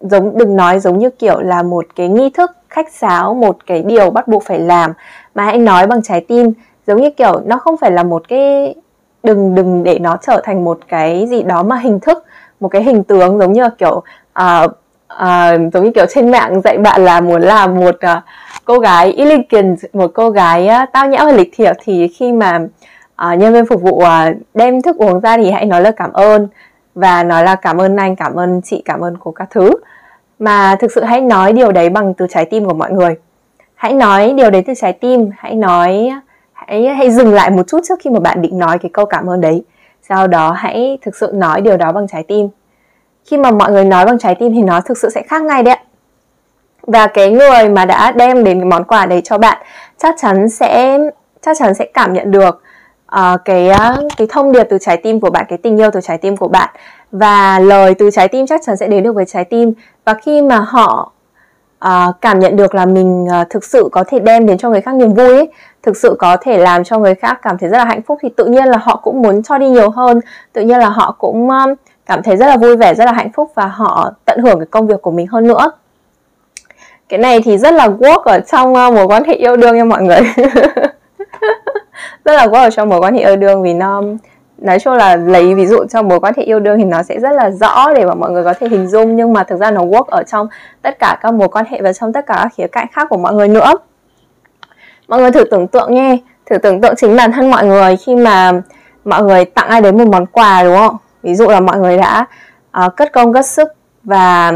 giống 0.00 0.38
đừng 0.38 0.56
nói 0.56 0.78
giống 0.78 0.98
như 0.98 1.10
kiểu 1.10 1.40
là 1.40 1.62
một 1.62 1.84
cái 1.96 2.08
nghi 2.08 2.30
thức 2.30 2.50
khách 2.68 2.92
sáo 2.92 3.34
một 3.34 3.56
cái 3.66 3.82
điều 3.82 4.10
bắt 4.10 4.28
buộc 4.28 4.42
phải 4.44 4.58
làm 4.60 4.92
mà 5.34 5.44
hãy 5.44 5.58
nói 5.58 5.86
bằng 5.86 6.02
trái 6.02 6.24
tim. 6.28 6.52
Giống 6.86 7.00
như 7.00 7.10
kiểu 7.10 7.40
nó 7.44 7.58
không 7.58 7.76
phải 7.76 7.90
là 7.90 8.02
một 8.02 8.28
cái 8.28 8.74
đừng 9.22 9.54
đừng 9.54 9.84
để 9.84 9.98
nó 9.98 10.16
trở 10.22 10.40
thành 10.44 10.64
một 10.64 10.78
cái 10.88 11.26
gì 11.30 11.42
đó 11.42 11.62
mà 11.62 11.76
hình 11.76 12.00
thức 12.00 12.24
một 12.60 12.68
cái 12.68 12.82
hình 12.82 13.04
tướng 13.04 13.38
giống 13.38 13.52
như 13.52 13.62
là 13.62 13.70
kiểu 13.78 14.02
uh, 14.40 14.70
uh, 15.12 15.72
giống 15.72 15.84
như 15.84 15.90
kiểu 15.94 16.06
trên 16.08 16.30
mạng 16.30 16.60
dạy 16.60 16.78
bạn 16.78 17.04
là 17.04 17.20
muốn 17.20 17.42
làm 17.42 17.76
một 17.76 17.94
uh, 17.94 18.22
cô 18.64 18.78
gái 18.78 19.12
elegant 19.12 19.78
một 19.92 20.10
cô 20.14 20.30
gái 20.30 20.68
uh, 20.82 20.88
tao 20.92 21.08
nhã 21.08 21.24
và 21.24 21.32
lịch 21.32 21.50
thiệp 21.56 21.72
thì 21.84 22.08
khi 22.08 22.32
mà 22.32 22.60
uh, 23.32 23.38
nhân 23.38 23.52
viên 23.52 23.66
phục 23.66 23.82
vụ 23.82 23.96
uh, 23.96 24.36
đem 24.54 24.82
thức 24.82 24.96
uống 24.96 25.20
ra 25.20 25.36
thì 25.36 25.50
hãy 25.50 25.64
nói 25.64 25.80
lời 25.80 25.92
cảm 25.96 26.12
ơn 26.12 26.48
và 26.94 27.22
nói 27.22 27.44
là 27.44 27.54
cảm 27.54 27.80
ơn 27.80 27.96
anh 27.96 28.16
cảm 28.16 28.34
ơn 28.34 28.60
chị 28.64 28.82
cảm 28.84 29.00
ơn 29.00 29.16
cô 29.20 29.30
các 29.30 29.48
thứ. 29.50 29.70
Mà 30.38 30.76
thực 30.80 30.92
sự 30.92 31.04
hãy 31.04 31.20
nói 31.20 31.52
điều 31.52 31.72
đấy 31.72 31.88
bằng 31.88 32.14
từ 32.14 32.26
trái 32.30 32.44
tim 32.44 32.64
của 32.64 32.74
mọi 32.74 32.92
người. 32.92 33.16
Hãy 33.74 33.92
nói 33.92 34.32
điều 34.36 34.50
đấy 34.50 34.62
từ 34.66 34.72
trái 34.76 34.92
tim 34.92 35.30
hãy 35.36 35.54
nói 35.54 36.10
hãy 36.68 36.88
hãy 36.88 37.10
dừng 37.10 37.34
lại 37.34 37.50
một 37.50 37.62
chút 37.66 37.80
trước 37.88 37.98
khi 38.00 38.10
mà 38.10 38.20
bạn 38.20 38.42
định 38.42 38.58
nói 38.58 38.78
cái 38.78 38.90
câu 38.92 39.06
cảm 39.06 39.30
ơn 39.30 39.40
đấy. 39.40 39.64
Sau 40.08 40.26
đó 40.26 40.52
hãy 40.52 40.98
thực 41.02 41.16
sự 41.16 41.30
nói 41.34 41.60
điều 41.60 41.76
đó 41.76 41.92
bằng 41.92 42.08
trái 42.08 42.22
tim. 42.22 42.48
Khi 43.24 43.36
mà 43.36 43.50
mọi 43.50 43.72
người 43.72 43.84
nói 43.84 44.06
bằng 44.06 44.18
trái 44.18 44.34
tim 44.34 44.54
thì 44.54 44.62
nó 44.62 44.80
thực 44.80 44.98
sự 44.98 45.10
sẽ 45.10 45.22
khác 45.22 45.42
ngay 45.42 45.62
đấy 45.62 45.74
ạ. 45.74 45.82
Và 46.82 47.06
cái 47.06 47.30
người 47.30 47.68
mà 47.68 47.84
đã 47.84 48.12
đem 48.12 48.44
đến 48.44 48.58
cái 48.58 48.64
món 48.64 48.84
quà 48.84 49.06
đấy 49.06 49.20
cho 49.24 49.38
bạn 49.38 49.58
chắc 49.98 50.14
chắn 50.18 50.48
sẽ 50.48 50.98
chắc 51.42 51.56
chắn 51.58 51.74
sẽ 51.74 51.84
cảm 51.94 52.12
nhận 52.12 52.30
được 52.30 52.62
uh, 53.16 53.40
cái 53.44 53.68
ờ, 53.68 54.08
cái 54.16 54.26
thông 54.30 54.52
điệp 54.52 54.66
từ 54.70 54.78
trái 54.80 54.96
tim 54.96 55.20
của 55.20 55.30
bạn 55.30 55.46
cái 55.48 55.58
tình 55.58 55.76
yêu 55.76 55.90
từ 55.92 56.00
trái 56.00 56.18
tim 56.18 56.36
của 56.36 56.48
bạn. 56.48 56.68
Và 57.12 57.58
lời 57.58 57.94
từ 57.94 58.10
trái 58.10 58.28
tim 58.28 58.46
chắc 58.46 58.60
chắn 58.66 58.76
sẽ 58.76 58.86
đến 58.86 59.04
được 59.04 59.12
với 59.12 59.24
trái 59.24 59.44
tim. 59.44 59.72
Và 60.04 60.14
khi 60.14 60.42
mà 60.42 60.58
họ 60.58 61.12
uh, 61.84 62.20
cảm 62.20 62.38
nhận 62.38 62.56
được 62.56 62.74
là 62.74 62.86
mình 62.86 63.24
uh, 63.24 63.50
thực 63.50 63.64
sự 63.64 63.88
có 63.92 64.04
thể 64.06 64.18
đem 64.18 64.46
đến 64.46 64.58
cho 64.58 64.70
người 64.70 64.80
khác 64.80 64.94
niềm 64.94 65.14
vui 65.14 65.34
ấy, 65.34 65.50
thực 65.88 65.96
sự 65.96 66.16
có 66.18 66.36
thể 66.36 66.58
làm 66.58 66.84
cho 66.84 66.98
người 66.98 67.14
khác 67.14 67.38
cảm 67.42 67.58
thấy 67.58 67.68
rất 67.68 67.78
là 67.78 67.84
hạnh 67.84 68.02
phúc, 68.02 68.18
thì 68.22 68.28
tự 68.36 68.44
nhiên 68.44 68.64
là 68.64 68.78
họ 68.78 69.00
cũng 69.04 69.22
muốn 69.22 69.42
cho 69.42 69.58
đi 69.58 69.68
nhiều 69.68 69.90
hơn. 69.90 70.20
Tự 70.52 70.62
nhiên 70.62 70.78
là 70.78 70.88
họ 70.88 71.16
cũng 71.18 71.50
um, 71.50 71.74
cảm 72.06 72.22
thấy 72.22 72.36
rất 72.36 72.46
là 72.46 72.56
vui 72.56 72.76
vẻ, 72.76 72.94
rất 72.94 73.04
là 73.04 73.12
hạnh 73.12 73.32
phúc 73.34 73.50
và 73.54 73.66
họ 73.66 74.12
tận 74.24 74.38
hưởng 74.42 74.58
cái 74.58 74.66
công 74.66 74.86
việc 74.86 75.02
của 75.02 75.10
mình 75.10 75.26
hơn 75.26 75.46
nữa. 75.46 75.70
Cái 77.08 77.18
này 77.18 77.40
thì 77.44 77.58
rất 77.58 77.74
là 77.74 77.88
work 77.88 78.20
ở 78.20 78.40
trong 78.40 78.72
uh, 78.72 78.94
mối 78.94 79.06
quan 79.06 79.24
hệ 79.24 79.34
yêu 79.34 79.56
đương 79.56 79.76
nha 79.76 79.84
mọi 79.84 80.02
người. 80.02 80.20
Rất 82.24 82.34
là 82.34 82.46
work 82.46 82.62
ở 82.62 82.70
trong 82.70 82.88
mối 82.88 83.00
quan 83.00 83.14
hệ 83.14 83.20
yêu 83.20 83.36
đương 83.36 83.62
vì 83.62 83.74
nó, 83.74 84.02
nói 84.58 84.78
chung 84.78 84.94
là 84.94 85.16
lấy 85.16 85.54
ví 85.54 85.66
dụ 85.66 85.84
trong 85.90 86.08
mối 86.08 86.20
quan 86.20 86.34
hệ 86.36 86.42
yêu 86.42 86.60
đương 86.60 86.78
thì 86.78 86.84
nó 86.84 87.02
sẽ 87.02 87.20
rất 87.20 87.32
là 87.32 87.50
rõ 87.50 87.92
để 87.94 88.04
mà 88.04 88.14
mọi 88.14 88.30
người 88.30 88.44
có 88.44 88.54
thể 88.60 88.68
hình 88.68 88.86
dung, 88.86 89.16
nhưng 89.16 89.32
mà 89.32 89.44
thực 89.44 89.60
ra 89.60 89.70
nó 89.70 89.80
work 89.80 90.04
ở 90.04 90.22
trong 90.22 90.48
tất 90.82 90.98
cả 90.98 91.18
các 91.22 91.34
mối 91.34 91.48
quan 91.48 91.64
hệ 91.68 91.82
và 91.82 91.92
trong 91.92 92.12
tất 92.12 92.26
cả 92.26 92.34
các 92.42 92.52
khía 92.56 92.66
cạnh 92.72 92.86
khác 92.92 93.06
của 93.10 93.18
mọi 93.18 93.34
người 93.34 93.48
nữa 93.48 93.72
mọi 95.08 95.20
người 95.20 95.30
thử 95.30 95.44
tưởng 95.44 95.66
tượng 95.66 95.94
nghe 95.94 96.18
thử 96.50 96.58
tưởng 96.58 96.80
tượng 96.80 96.94
chính 96.96 97.16
bản 97.16 97.32
thân 97.32 97.50
mọi 97.50 97.66
người 97.66 97.96
khi 97.96 98.16
mà 98.16 98.52
mọi 99.04 99.22
người 99.22 99.44
tặng 99.44 99.68
ai 99.68 99.80
đấy 99.80 99.92
một 99.92 100.06
món 100.06 100.26
quà 100.26 100.62
đúng 100.62 100.76
không? 100.76 100.96
Ví 101.22 101.34
dụ 101.34 101.48
là 101.48 101.60
mọi 101.60 101.78
người 101.78 101.96
đã 101.96 102.26
uh, 102.84 102.96
cất 102.96 103.12
công 103.12 103.32
cất 103.32 103.46
sức 103.46 103.68
và 104.04 104.52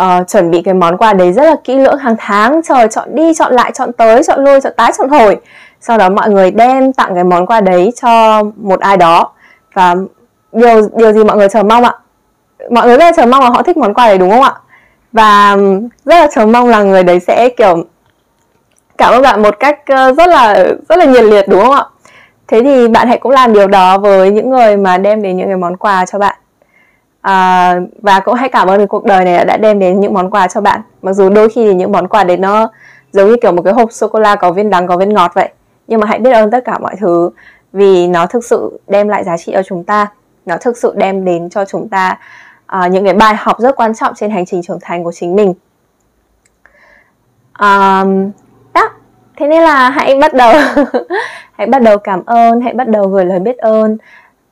uh, 0.00 0.28
chuẩn 0.28 0.50
bị 0.50 0.62
cái 0.62 0.74
món 0.74 0.96
quà 0.96 1.12
đấy 1.12 1.32
rất 1.32 1.42
là 1.42 1.56
kỹ 1.64 1.78
lưỡng 1.78 1.98
hàng 1.98 2.16
tháng. 2.18 2.60
Trời 2.64 2.88
chọn 2.90 3.14
đi 3.14 3.34
chọn 3.34 3.52
lại 3.52 3.72
chọn 3.74 3.92
tới 3.92 4.22
chọn 4.22 4.44
lui 4.44 4.60
chọn 4.60 4.72
tái 4.76 4.92
chọn 4.98 5.08
hồi. 5.08 5.36
Sau 5.80 5.98
đó 5.98 6.08
mọi 6.08 6.30
người 6.30 6.50
đem 6.50 6.92
tặng 6.92 7.14
cái 7.14 7.24
món 7.24 7.46
quà 7.46 7.60
đấy 7.60 7.92
cho 8.02 8.42
một 8.56 8.80
ai 8.80 8.96
đó. 8.96 9.32
Và 9.74 9.94
điều 10.52 10.88
điều 10.94 11.12
gì 11.12 11.24
mọi 11.24 11.36
người 11.36 11.48
chờ 11.48 11.62
mong 11.62 11.84
ạ? 11.84 11.92
Mọi 12.70 12.86
người 12.86 12.96
rất 12.96 13.04
là 13.04 13.12
chờ 13.16 13.26
mong 13.26 13.42
là 13.42 13.50
họ 13.50 13.62
thích 13.62 13.76
món 13.76 13.94
quà 13.94 14.06
đấy 14.06 14.18
đúng 14.18 14.30
không 14.30 14.42
ạ? 14.42 14.54
Và 15.12 15.56
rất 16.04 16.14
là 16.14 16.28
chờ 16.34 16.46
mong 16.46 16.68
là 16.68 16.82
người 16.82 17.02
đấy 17.02 17.20
sẽ 17.20 17.48
kiểu 17.48 17.84
cảm 18.98 19.12
ơn 19.12 19.22
bạn 19.22 19.42
một 19.42 19.60
cách 19.60 19.80
ờ, 19.86 20.12
rất 20.12 20.28
là 20.28 20.54
rất 20.88 20.98
là 20.98 21.04
nhiệt 21.04 21.24
liệt 21.24 21.48
đúng 21.48 21.60
không 21.60 21.74
ạ? 21.74 21.84
Thế 22.48 22.62
thì 22.62 22.88
bạn 22.88 23.08
hãy 23.08 23.18
cũng 23.18 23.32
làm 23.32 23.52
điều 23.52 23.68
đó 23.68 23.98
với 23.98 24.30
những 24.30 24.50
người 24.50 24.76
mà 24.76 24.98
đem 24.98 25.22
đến 25.22 25.36
những 25.36 25.46
cái 25.46 25.56
món 25.56 25.76
quà 25.76 26.06
cho 26.06 26.18
bạn. 26.18 26.36
À, 27.20 27.74
và 28.02 28.20
cũng 28.20 28.34
hãy 28.34 28.48
cảm 28.48 28.68
ơn 28.68 28.78
cái 28.78 28.86
cuộc 28.86 29.04
đời 29.04 29.24
này 29.24 29.44
đã 29.44 29.56
đem 29.56 29.78
đến 29.78 30.00
những 30.00 30.14
món 30.14 30.30
quà 30.30 30.48
cho 30.48 30.60
bạn. 30.60 30.80
Mặc 31.02 31.12
dù 31.12 31.28
đôi 31.28 31.48
khi 31.48 31.66
thì 31.66 31.74
những 31.74 31.92
món 31.92 32.08
quà 32.08 32.24
đấy 32.24 32.36
nó 32.36 32.70
giống 33.12 33.30
như 33.30 33.36
kiểu 33.42 33.52
một 33.52 33.62
cái 33.62 33.72
hộp 33.74 33.92
sô 33.92 34.08
cô 34.08 34.18
la 34.18 34.34
có 34.34 34.52
viên 34.52 34.70
đắng 34.70 34.86
có 34.86 34.96
viên 34.96 35.14
ngọt 35.14 35.32
vậy. 35.34 35.48
Nhưng 35.86 36.00
mà 36.00 36.06
hãy 36.06 36.18
biết 36.18 36.32
ơn 36.32 36.50
tất 36.50 36.64
cả 36.64 36.78
mọi 36.78 36.94
thứ 37.00 37.30
vì 37.72 38.06
nó 38.06 38.26
thực 38.26 38.44
sự 38.44 38.80
đem 38.88 39.08
lại 39.08 39.24
giá 39.24 39.36
trị 39.36 39.52
cho 39.54 39.62
chúng 39.62 39.84
ta. 39.84 40.06
Nó 40.46 40.56
thực 40.56 40.76
sự 40.76 40.92
đem 40.96 41.24
đến 41.24 41.50
cho 41.50 41.64
chúng 41.64 41.88
ta 41.88 42.18
uh, 42.78 42.90
những 42.90 43.04
cái 43.04 43.14
bài 43.14 43.34
học 43.38 43.60
rất 43.60 43.76
quan 43.76 43.94
trọng 43.94 44.14
trên 44.14 44.30
hành 44.30 44.46
trình 44.46 44.62
trưởng 44.62 44.78
thành 44.82 45.04
của 45.04 45.12
chính 45.12 45.36
mình. 45.36 45.54
Um, 47.58 48.30
đó. 48.76 48.90
Thế 49.36 49.46
nên 49.48 49.62
là 49.62 49.90
hãy 49.90 50.18
bắt 50.20 50.34
đầu, 50.34 50.54
hãy 51.52 51.66
bắt 51.66 51.82
đầu 51.82 51.98
cảm 51.98 52.24
ơn, 52.26 52.60
hãy 52.60 52.74
bắt 52.74 52.88
đầu 52.88 53.06
gửi 53.08 53.24
lời 53.24 53.38
biết 53.38 53.58
ơn 53.58 53.98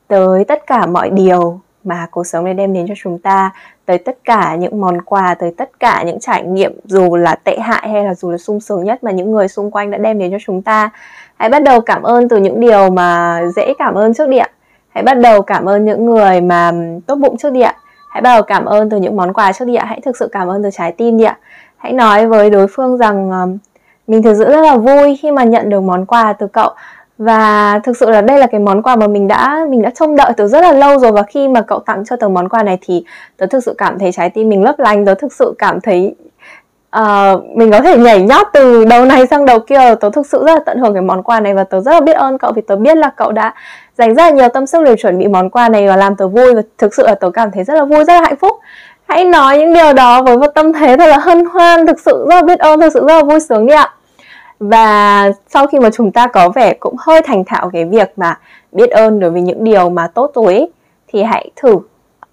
tới 0.09 0.45
tất 0.45 0.67
cả 0.67 0.87
mọi 0.87 1.11
điều 1.11 1.61
mà 1.85 2.07
cuộc 2.11 2.27
sống 2.27 2.45
này 2.45 2.55
đem 2.55 2.73
đến 2.73 2.87
cho 2.89 2.95
chúng 3.03 3.19
ta, 3.19 3.51
tới 3.87 3.99
tất 3.99 4.19
cả 4.25 4.55
những 4.55 4.81
món 4.81 5.03
quà, 5.03 5.35
tới 5.35 5.55
tất 5.57 5.81
cả 5.81 6.03
những 6.07 6.21
trải 6.21 6.43
nghiệm 6.43 6.73
dù 6.85 7.17
là 7.17 7.35
tệ 7.35 7.59
hại 7.59 7.89
hay 7.89 8.05
là 8.05 8.15
dù 8.15 8.31
là 8.31 8.39
sung 8.39 8.61
sướng 8.61 8.85
nhất 8.85 9.05
mà 9.05 9.11
những 9.11 9.33
người 9.33 9.49
xung 9.49 9.71
quanh 9.71 9.91
đã 9.91 9.99
đem 9.99 10.19
đến 10.19 10.31
cho 10.31 10.39
chúng 10.47 10.63
ta. 10.63 10.91
Hãy 11.37 11.49
bắt 11.49 11.63
đầu 11.63 11.81
cảm 11.81 12.03
ơn 12.03 12.29
từ 12.29 12.37
những 12.37 12.61
điều 12.61 12.91
mà 12.91 13.41
dễ 13.57 13.75
cảm 13.79 13.95
ơn 13.95 14.15
trước 14.15 14.29
đi 14.29 14.39
ạ. 14.39 14.49
Hãy 14.89 15.05
bắt 15.05 15.15
đầu 15.15 15.43
cảm 15.43 15.65
ơn 15.69 15.85
những 15.85 16.07
người 16.07 16.41
mà 16.41 16.73
tốt 17.07 17.15
bụng 17.15 17.37
trước 17.37 17.53
đi 17.53 17.61
ạ. 17.61 17.75
Hãy 18.11 18.23
bắt 18.23 18.31
đầu 18.31 18.43
cảm 18.43 18.65
ơn 18.65 18.91
từ 18.91 18.97
những 18.97 19.17
món 19.17 19.33
quà 19.33 19.53
trước 19.53 19.65
đi 19.65 19.75
ạ. 19.75 19.85
Hãy 19.89 20.01
thực 20.01 20.17
sự 20.17 20.29
cảm 20.33 20.49
ơn 20.49 20.63
từ 20.63 20.71
trái 20.73 20.93
tim 20.93 21.19
đi 21.19 21.25
ạ. 21.25 21.39
Hãy 21.77 21.93
nói 21.93 22.27
với 22.27 22.51
đối 22.51 22.67
phương 22.67 22.97
rằng 22.97 23.31
mình 24.07 24.23
thực 24.23 24.35
sự 24.39 24.45
rất 24.45 24.61
là 24.61 24.77
vui 24.77 25.19
khi 25.23 25.31
mà 25.31 25.45
nhận 25.45 25.69
được 25.69 25.81
món 25.81 26.07
quà 26.07 26.33
từ 26.33 26.47
cậu. 26.47 26.71
Và 27.19 27.81
thực 27.85 27.97
sự 27.97 28.11
là 28.11 28.21
đây 28.21 28.39
là 28.39 28.47
cái 28.47 28.61
món 28.61 28.83
quà 28.83 28.97
mà 28.97 29.07
mình 29.07 29.29
đã 29.29 29.67
mình 29.69 29.83
đã 29.83 29.91
trông 29.91 30.17
đợi 30.17 30.33
từ 30.37 30.49
rất 30.49 30.61
là 30.61 30.73
lâu 30.73 30.99
rồi. 30.99 31.13
Và 31.13 31.23
khi 31.23 31.49
mà 31.49 31.61
cậu 31.61 31.79
tặng 31.79 32.05
cho 32.05 32.17
tớ 32.17 32.29
món 32.29 32.49
quà 32.49 32.63
này 32.63 32.79
thì 32.81 33.05
tớ 33.37 33.47
thực 33.47 33.65
sự 33.65 33.75
cảm 33.79 33.99
thấy 33.99 34.13
trái 34.13 34.31
tim 34.31 34.49
mình 34.49 34.63
lấp 34.63 34.79
lánh. 34.79 35.07
Tớ 35.07 35.15
thực 35.15 35.33
sự 35.33 35.55
cảm 35.59 35.81
thấy 35.81 36.15
uh, 36.99 37.45
mình 37.57 37.71
có 37.71 37.81
thể 37.81 37.99
nhảy 37.99 38.23
nhót 38.23 38.47
từ 38.53 38.85
đầu 38.85 39.05
này 39.05 39.27
sang 39.27 39.47
đầu 39.47 39.59
kia. 39.59 39.95
Tớ 40.01 40.11
thực 40.11 40.27
sự 40.27 40.45
rất 40.47 40.55
là 40.55 40.61
tận 40.67 40.79
hưởng 40.79 40.95
cái 40.95 41.03
món 41.03 41.23
quà 41.23 41.41
này 41.41 41.55
và 41.55 41.65
tớ 41.65 41.81
rất 41.81 41.93
là 41.93 42.01
biết 42.01 42.17
ơn 42.17 42.39
cậu 42.39 42.53
vì 42.53 42.63
tớ 42.63 42.77
biết 42.77 42.97
là 42.97 43.11
cậu 43.17 43.33
đã 43.33 43.55
dành 43.99 44.15
rất 44.15 44.23
là 44.23 44.31
nhiều 44.31 44.49
tâm 44.49 44.67
sức 44.67 44.85
để 44.85 44.95
chuẩn 44.97 45.19
bị 45.19 45.29
món 45.29 45.51
quà 45.51 45.69
này 45.69 45.89
và 45.89 45.97
làm 45.97 46.17
tớ 46.17 46.29
vui. 46.29 46.55
Và 46.55 46.63
thực 46.79 46.95
sự 46.95 47.07
là 47.07 47.15
tớ 47.15 47.31
cảm 47.31 47.51
thấy 47.51 47.65
rất 47.65 47.75
là 47.75 47.85
vui 47.85 48.05
rất 48.05 48.15
là 48.15 48.21
hạnh 48.21 48.37
phúc 48.37 48.57
hãy 49.09 49.25
nói 49.25 49.59
những 49.59 49.73
điều 49.73 49.93
đó 49.93 50.23
với 50.23 50.37
một 50.39 50.47
tâm 50.55 50.73
thế 50.73 50.97
thật 50.97 51.07
là 51.07 51.19
hân 51.19 51.45
hoan 51.45 51.87
thực 51.87 52.01
sự 52.01 52.27
rất 52.29 52.35
là 52.35 52.43
biết 52.43 52.59
ơn 52.59 52.81
thực 52.81 52.93
sự 52.93 53.01
rất 53.01 53.15
là 53.15 53.23
vui 53.23 53.41
sướng 53.41 53.67
đi 53.67 53.75
ạ. 53.75 53.95
Và 54.59 55.31
sau 55.49 55.67
khi 55.67 55.79
mà 55.79 55.91
chúng 55.91 56.13
ta 56.13 56.27
có 56.27 56.49
vẻ 56.49 56.75
cũng 56.81 56.95
hơi 56.99 57.23
thành 57.23 57.45
thạo 57.45 57.71
cái 57.73 57.85
việc 57.85 58.13
mà 58.17 58.39
biết 58.73 58.91
ơn 58.91 59.21
đối 59.21 59.31
với 59.31 59.41
những 59.41 59.65
điều 59.65 59.91
mà 59.91 60.07
tốt 60.07 60.31
rồi 60.35 60.47
ấy, 60.47 60.73
thì 61.09 61.23
hãy 61.23 61.51
thử 61.57 61.79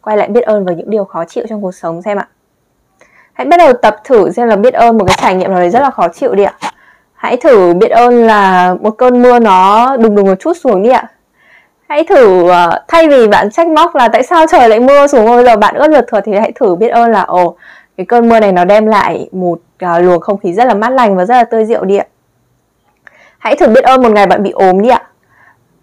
quay 0.02 0.18
lại 0.18 0.28
biết 0.28 0.42
ơn 0.42 0.66
với 0.66 0.76
những 0.76 0.90
điều 0.90 1.06
khó 1.06 1.26
chịu 1.26 1.46
trong 1.50 1.62
cuộc 1.62 1.72
sống 1.72 2.02
xem 2.02 2.18
ạ. 2.18 2.28
Hãy 3.34 3.46
bắt 3.46 3.58
đầu 3.58 3.74
tập 3.74 3.98
thử 4.04 4.32
xem 4.32 4.48
là 4.48 4.56
biết 4.56 4.74
ơn 4.74 4.98
một 4.98 5.06
cái 5.08 5.18
trải 5.22 5.36
nghiệm 5.36 5.52
nào 5.52 5.60
đấy 5.60 5.70
rất 5.70 5.80
là 5.80 5.90
khó 5.90 6.08
chịu 6.08 6.36
đi 6.36 6.44
ạ. 6.44 6.54
Hãy 7.14 7.38
thử 7.38 7.74
biết 7.74 7.92
ơn 7.92 8.28
là 8.28 8.74
một 8.82 8.92
cơn 8.92 9.22
mưa 9.22 9.40
nó 9.40 9.98
đùng 9.98 10.16
đùng 10.16 10.28
một 10.28 10.36
chút 10.40 10.54
xuống 10.64 10.84
đi 10.84 10.90
ạ 10.90 11.08
hãy 11.92 12.04
thử 12.04 12.44
uh, 12.44 12.52
thay 12.88 13.08
vì 13.08 13.28
bạn 13.28 13.52
trách 13.52 13.68
móc 13.68 13.96
là 13.96 14.08
tại 14.08 14.24
sao 14.24 14.46
trời 14.48 14.70
lại 14.70 14.80
mưa 14.80 15.08
xuống 15.08 15.26
bây 15.26 15.46
giờ 15.46 15.56
bạn 15.56 15.76
ướt 15.76 15.88
lượt 15.88 16.06
thừa 16.12 16.22
thì 16.22 16.32
hãy 16.34 16.52
thử 16.52 16.76
biết 16.76 16.88
ơn 16.88 17.12
là 17.12 17.22
ồ 17.22 17.56
cái 17.98 18.06
cơn 18.06 18.30
mưa 18.30 18.40
này 18.40 18.52
nó 18.52 18.66
đem 18.66 18.86
lại 18.86 19.30
một 19.32 19.60
uh, 19.86 20.04
luồng 20.04 20.20
không 20.20 20.38
khí 20.38 20.54
rất 20.54 20.66
là 20.66 20.74
mát 20.74 20.90
lành 20.90 21.18
và 21.18 21.26
rất 21.26 21.36
là 21.36 21.44
tươi 21.44 21.66
diệu 21.66 21.84
đi 21.86 21.98
ạ. 21.98 22.06
Hãy 23.38 23.56
thử 23.56 23.68
biết 23.68 23.84
ơn 23.84 24.04
một 24.04 24.12
ngày 24.12 24.28
bạn 24.28 24.44
bị 24.44 24.52
ốm 24.52 24.82
đi 24.82 24.90
ạ. 24.90 25.04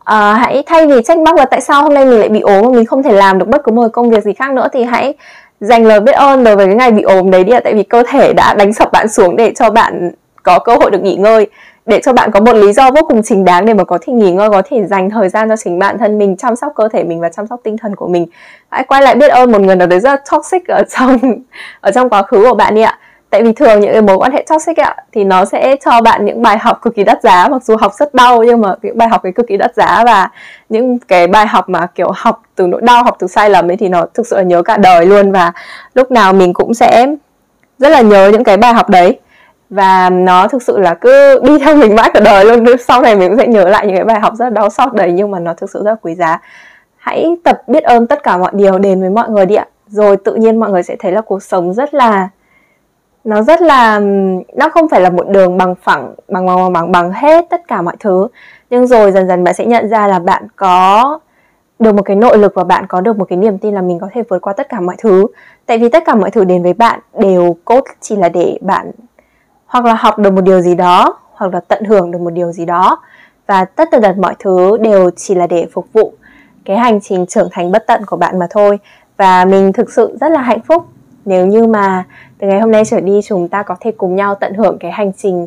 À, 0.04 0.34
hãy 0.34 0.62
thay 0.66 0.86
vì 0.86 1.02
trách 1.02 1.18
móc 1.18 1.36
là 1.36 1.44
tại 1.44 1.60
sao 1.60 1.82
hôm 1.82 1.94
nay 1.94 2.04
mình 2.04 2.18
lại 2.18 2.28
bị 2.28 2.40
ốm 2.40 2.64
và 2.64 2.70
mình 2.70 2.86
không 2.86 3.02
thể 3.02 3.12
làm 3.12 3.38
được 3.38 3.48
bất 3.48 3.64
cứ 3.64 3.72
một 3.72 3.88
công 3.92 4.10
việc 4.10 4.24
gì 4.24 4.32
khác 4.32 4.52
nữa 4.52 4.68
thì 4.72 4.84
hãy 4.84 5.14
dành 5.60 5.86
lời 5.86 6.00
biết 6.00 6.12
ơn 6.12 6.44
đối 6.44 6.56
với 6.56 6.66
cái 6.66 6.74
ngày 6.74 6.90
bị 6.90 7.02
ốm 7.02 7.30
đấy 7.30 7.44
đi 7.44 7.52
ạ. 7.52 7.60
Tại 7.64 7.74
vì 7.74 7.82
cơ 7.82 8.02
thể 8.08 8.32
đã 8.32 8.54
đánh 8.54 8.72
sập 8.72 8.92
bạn 8.92 9.08
xuống 9.08 9.36
để 9.36 9.52
cho 9.56 9.70
bạn 9.70 10.10
có 10.42 10.58
cơ 10.58 10.74
hội 10.74 10.90
được 10.90 11.02
nghỉ 11.02 11.16
ngơi 11.16 11.46
để 11.88 12.00
cho 12.04 12.12
bạn 12.12 12.30
có 12.30 12.40
một 12.40 12.52
lý 12.52 12.72
do 12.72 12.90
vô 12.90 13.00
cùng 13.08 13.22
chính 13.22 13.44
đáng 13.44 13.66
để 13.66 13.74
mà 13.74 13.84
có 13.84 13.98
thể 14.00 14.12
nghỉ 14.12 14.32
ngơi, 14.32 14.50
có 14.50 14.62
thể 14.70 14.84
dành 14.84 15.10
thời 15.10 15.28
gian 15.28 15.48
cho 15.48 15.56
chính 15.56 15.78
bản 15.78 15.98
thân 15.98 16.18
mình, 16.18 16.36
chăm 16.36 16.56
sóc 16.56 16.72
cơ 16.76 16.88
thể 16.88 17.04
mình 17.04 17.20
và 17.20 17.28
chăm 17.28 17.46
sóc 17.46 17.60
tinh 17.64 17.76
thần 17.76 17.96
của 17.96 18.08
mình. 18.08 18.26
Hãy 18.70 18.84
quay 18.84 19.02
lại 19.02 19.14
biết 19.14 19.28
ơn 19.28 19.52
một 19.52 19.60
người 19.60 19.76
nào 19.76 19.86
đấy 19.86 20.00
rất 20.00 20.22
toxic 20.32 20.68
ở 20.68 20.82
trong 20.96 21.18
ở 21.80 21.90
trong 21.90 22.08
quá 22.08 22.22
khứ 22.22 22.44
của 22.48 22.54
bạn 22.54 22.74
đi 22.74 22.82
ạ. 22.82 22.98
Tại 23.30 23.42
vì 23.42 23.52
thường 23.52 23.80
những 23.80 23.92
cái 23.92 24.02
mối 24.02 24.16
quan 24.16 24.32
hệ 24.32 24.44
toxic 24.50 24.76
ạ, 24.76 24.96
thì 25.12 25.24
nó 25.24 25.44
sẽ 25.44 25.76
cho 25.84 26.00
bạn 26.00 26.24
những 26.24 26.42
bài 26.42 26.58
học 26.58 26.78
cực 26.82 26.94
kỳ 26.94 27.04
đắt 27.04 27.22
giá, 27.22 27.48
mặc 27.48 27.64
dù 27.64 27.76
học 27.76 27.92
rất 27.94 28.14
đau 28.14 28.42
nhưng 28.42 28.60
mà 28.60 28.74
những 28.82 28.98
bài 28.98 29.08
học 29.08 29.22
ấy 29.22 29.32
cực 29.32 29.46
kỳ 29.46 29.56
đắt 29.56 29.74
giá 29.74 30.02
và 30.06 30.30
những 30.68 30.98
cái 30.98 31.26
bài 31.26 31.46
học 31.46 31.68
mà 31.68 31.86
kiểu 31.86 32.10
học 32.14 32.42
từ 32.54 32.66
nỗi 32.66 32.80
đau, 32.80 33.04
học 33.04 33.16
từ 33.18 33.26
sai 33.26 33.50
lầm 33.50 33.70
ấy 33.70 33.76
thì 33.76 33.88
nó 33.88 34.06
thực 34.14 34.26
sự 34.26 34.36
là 34.36 34.42
nhớ 34.42 34.62
cả 34.62 34.76
đời 34.76 35.06
luôn 35.06 35.32
và 35.32 35.52
lúc 35.94 36.10
nào 36.10 36.32
mình 36.32 36.52
cũng 36.52 36.74
sẽ 36.74 37.06
rất 37.78 37.88
là 37.88 38.00
nhớ 38.00 38.30
những 38.32 38.44
cái 38.44 38.56
bài 38.56 38.72
học 38.72 38.90
đấy 38.90 39.18
và 39.70 40.10
nó 40.10 40.48
thực 40.48 40.62
sự 40.62 40.78
là 40.78 40.94
cứ 40.94 41.40
đi 41.42 41.58
theo 41.58 41.76
mình 41.76 41.94
mãi 41.94 42.10
cả 42.14 42.20
đời 42.20 42.44
luôn. 42.44 42.78
Sau 42.78 43.02
này 43.02 43.16
mình 43.16 43.28
cũng 43.28 43.38
sẽ 43.38 43.46
nhớ 43.46 43.64
lại 43.64 43.86
những 43.86 43.96
cái 43.96 44.04
bài 44.04 44.20
học 44.20 44.34
rất 44.34 44.52
đau 44.52 44.70
xót 44.70 44.94
đấy, 44.94 45.12
nhưng 45.12 45.30
mà 45.30 45.38
nó 45.38 45.54
thực 45.54 45.70
sự 45.70 45.82
rất 45.84 45.90
là 45.90 45.96
quý 46.02 46.14
giá. 46.14 46.40
Hãy 46.96 47.36
tập 47.44 47.62
biết 47.66 47.84
ơn 47.84 48.06
tất 48.06 48.22
cả 48.22 48.36
mọi 48.36 48.50
điều 48.54 48.78
đến 48.78 49.00
với 49.00 49.10
mọi 49.10 49.30
người 49.30 49.46
đi 49.46 49.54
ạ. 49.54 49.66
Rồi 49.86 50.16
tự 50.16 50.34
nhiên 50.34 50.60
mọi 50.60 50.70
người 50.70 50.82
sẽ 50.82 50.96
thấy 50.98 51.12
là 51.12 51.20
cuộc 51.20 51.42
sống 51.42 51.74
rất 51.74 51.94
là, 51.94 52.28
nó 53.24 53.42
rất 53.42 53.62
là, 53.62 54.00
nó 54.56 54.68
không 54.68 54.88
phải 54.88 55.00
là 55.00 55.10
một 55.10 55.28
đường 55.28 55.58
bằng 55.58 55.74
phẳng, 55.82 56.14
bằng 56.28 56.46
bằng 56.46 56.72
bằng 56.72 56.92
bằng 56.92 57.12
hết 57.12 57.44
tất 57.50 57.68
cả 57.68 57.82
mọi 57.82 57.96
thứ. 58.00 58.28
Nhưng 58.70 58.86
rồi 58.86 59.12
dần 59.12 59.28
dần 59.28 59.44
bạn 59.44 59.54
sẽ 59.54 59.66
nhận 59.66 59.88
ra 59.88 60.06
là 60.06 60.18
bạn 60.18 60.46
có 60.56 61.18
được 61.78 61.94
một 61.94 62.02
cái 62.02 62.16
nội 62.16 62.38
lực 62.38 62.54
và 62.54 62.64
bạn 62.64 62.86
có 62.88 63.00
được 63.00 63.18
một 63.18 63.24
cái 63.28 63.36
niềm 63.38 63.58
tin 63.58 63.74
là 63.74 63.82
mình 63.82 63.98
có 63.98 64.08
thể 64.12 64.22
vượt 64.28 64.38
qua 64.38 64.52
tất 64.52 64.68
cả 64.68 64.80
mọi 64.80 64.96
thứ. 64.98 65.26
Tại 65.66 65.78
vì 65.78 65.88
tất 65.88 66.02
cả 66.06 66.14
mọi 66.14 66.30
thứ 66.30 66.44
đến 66.44 66.62
với 66.62 66.72
bạn 66.72 67.00
đều 67.18 67.56
cốt 67.64 67.84
chỉ 68.00 68.16
là 68.16 68.28
để 68.28 68.58
bạn 68.60 68.90
hoặc 69.68 69.84
là 69.84 69.94
học 69.94 70.18
được 70.18 70.32
một 70.32 70.40
điều 70.40 70.60
gì 70.60 70.74
đó 70.74 71.18
hoặc 71.32 71.54
là 71.54 71.60
tận 71.60 71.84
hưởng 71.84 72.10
được 72.10 72.20
một 72.20 72.30
điều 72.30 72.52
gì 72.52 72.64
đó. 72.64 73.02
Và 73.46 73.64
tất 73.64 73.88
tần 73.90 74.02
tật 74.02 74.18
mọi 74.18 74.34
thứ 74.38 74.78
đều 74.78 75.10
chỉ 75.16 75.34
là 75.34 75.46
để 75.46 75.66
phục 75.72 75.86
vụ 75.92 76.12
cái 76.64 76.78
hành 76.78 77.00
trình 77.00 77.26
trưởng 77.26 77.48
thành 77.52 77.72
bất 77.72 77.86
tận 77.86 78.04
của 78.06 78.16
bạn 78.16 78.38
mà 78.38 78.46
thôi. 78.50 78.78
Và 79.16 79.44
mình 79.44 79.72
thực 79.72 79.92
sự 79.92 80.16
rất 80.20 80.28
là 80.28 80.40
hạnh 80.40 80.60
phúc 80.60 80.86
nếu 81.24 81.46
như 81.46 81.66
mà 81.66 82.04
từ 82.38 82.46
ngày 82.46 82.60
hôm 82.60 82.70
nay 82.70 82.84
trở 82.84 83.00
đi 83.00 83.20
chúng 83.24 83.48
ta 83.48 83.62
có 83.62 83.76
thể 83.80 83.92
cùng 83.92 84.16
nhau 84.16 84.34
tận 84.34 84.54
hưởng 84.54 84.78
cái 84.78 84.92
hành 84.92 85.12
trình 85.12 85.46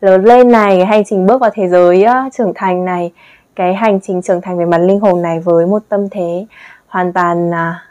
lớn 0.00 0.24
lên 0.24 0.50
này 0.52 0.76
cái 0.76 0.86
hành 0.86 1.04
trình 1.04 1.26
bước 1.26 1.40
vào 1.40 1.50
thế 1.54 1.68
giới 1.68 2.04
uh, 2.04 2.32
trưởng 2.32 2.52
thành 2.54 2.84
này 2.84 3.12
cái 3.56 3.74
hành 3.74 4.00
trình 4.00 4.22
trưởng 4.22 4.40
thành 4.40 4.58
về 4.58 4.64
mặt 4.64 4.78
linh 4.78 5.00
hồn 5.00 5.22
này 5.22 5.40
với 5.40 5.66
một 5.66 5.82
tâm 5.88 6.08
thế 6.10 6.46
hoàn 6.86 7.12
toàn 7.12 7.54
à, 7.54 7.84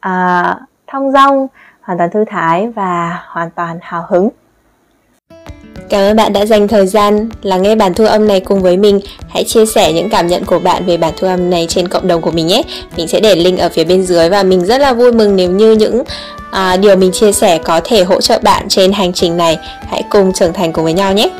à, 0.00 0.40
uh, 0.50 0.62
uh, 0.62 0.68
thong 0.86 1.12
dong 1.12 1.46
hoàn 1.80 1.98
toàn 1.98 2.10
thư 2.10 2.24
thái 2.24 2.68
và 2.68 3.22
hoàn 3.26 3.50
toàn 3.50 3.78
hào 3.82 4.04
hứng. 4.08 4.28
Cảm 5.88 6.00
ơn 6.00 6.16
bạn 6.16 6.32
đã 6.32 6.46
dành 6.46 6.68
thời 6.68 6.86
gian 6.86 7.28
lắng 7.42 7.62
nghe 7.62 7.74
bản 7.74 7.94
thu 7.94 8.04
âm 8.04 8.28
này 8.28 8.40
cùng 8.40 8.62
với 8.62 8.76
mình. 8.76 9.00
Hãy 9.28 9.44
chia 9.44 9.66
sẻ 9.66 9.92
những 9.92 10.10
cảm 10.10 10.26
nhận 10.26 10.44
của 10.44 10.58
bạn 10.58 10.86
về 10.86 10.96
bản 10.96 11.12
thu 11.16 11.26
âm 11.26 11.50
này 11.50 11.66
trên 11.68 11.88
cộng 11.88 12.08
đồng 12.08 12.22
của 12.22 12.30
mình 12.30 12.46
nhé. 12.46 12.62
Mình 12.96 13.08
sẽ 13.08 13.20
để 13.20 13.36
link 13.36 13.58
ở 13.58 13.68
phía 13.68 13.84
bên 13.84 14.02
dưới 14.02 14.28
và 14.28 14.42
mình 14.42 14.66
rất 14.66 14.80
là 14.80 14.92
vui 14.92 15.12
mừng 15.12 15.36
nếu 15.36 15.50
như 15.50 15.72
những 15.72 16.02
à, 16.50 16.76
điều 16.76 16.96
mình 16.96 17.12
chia 17.12 17.32
sẻ 17.32 17.58
có 17.58 17.80
thể 17.84 18.04
hỗ 18.04 18.20
trợ 18.20 18.38
bạn 18.42 18.68
trên 18.68 18.92
hành 18.92 19.12
trình 19.12 19.36
này. 19.36 19.58
Hãy 19.88 20.02
cùng 20.10 20.32
trưởng 20.32 20.52
thành 20.52 20.72
cùng 20.72 20.84
với 20.84 20.92
nhau 20.92 21.12
nhé. 21.12 21.30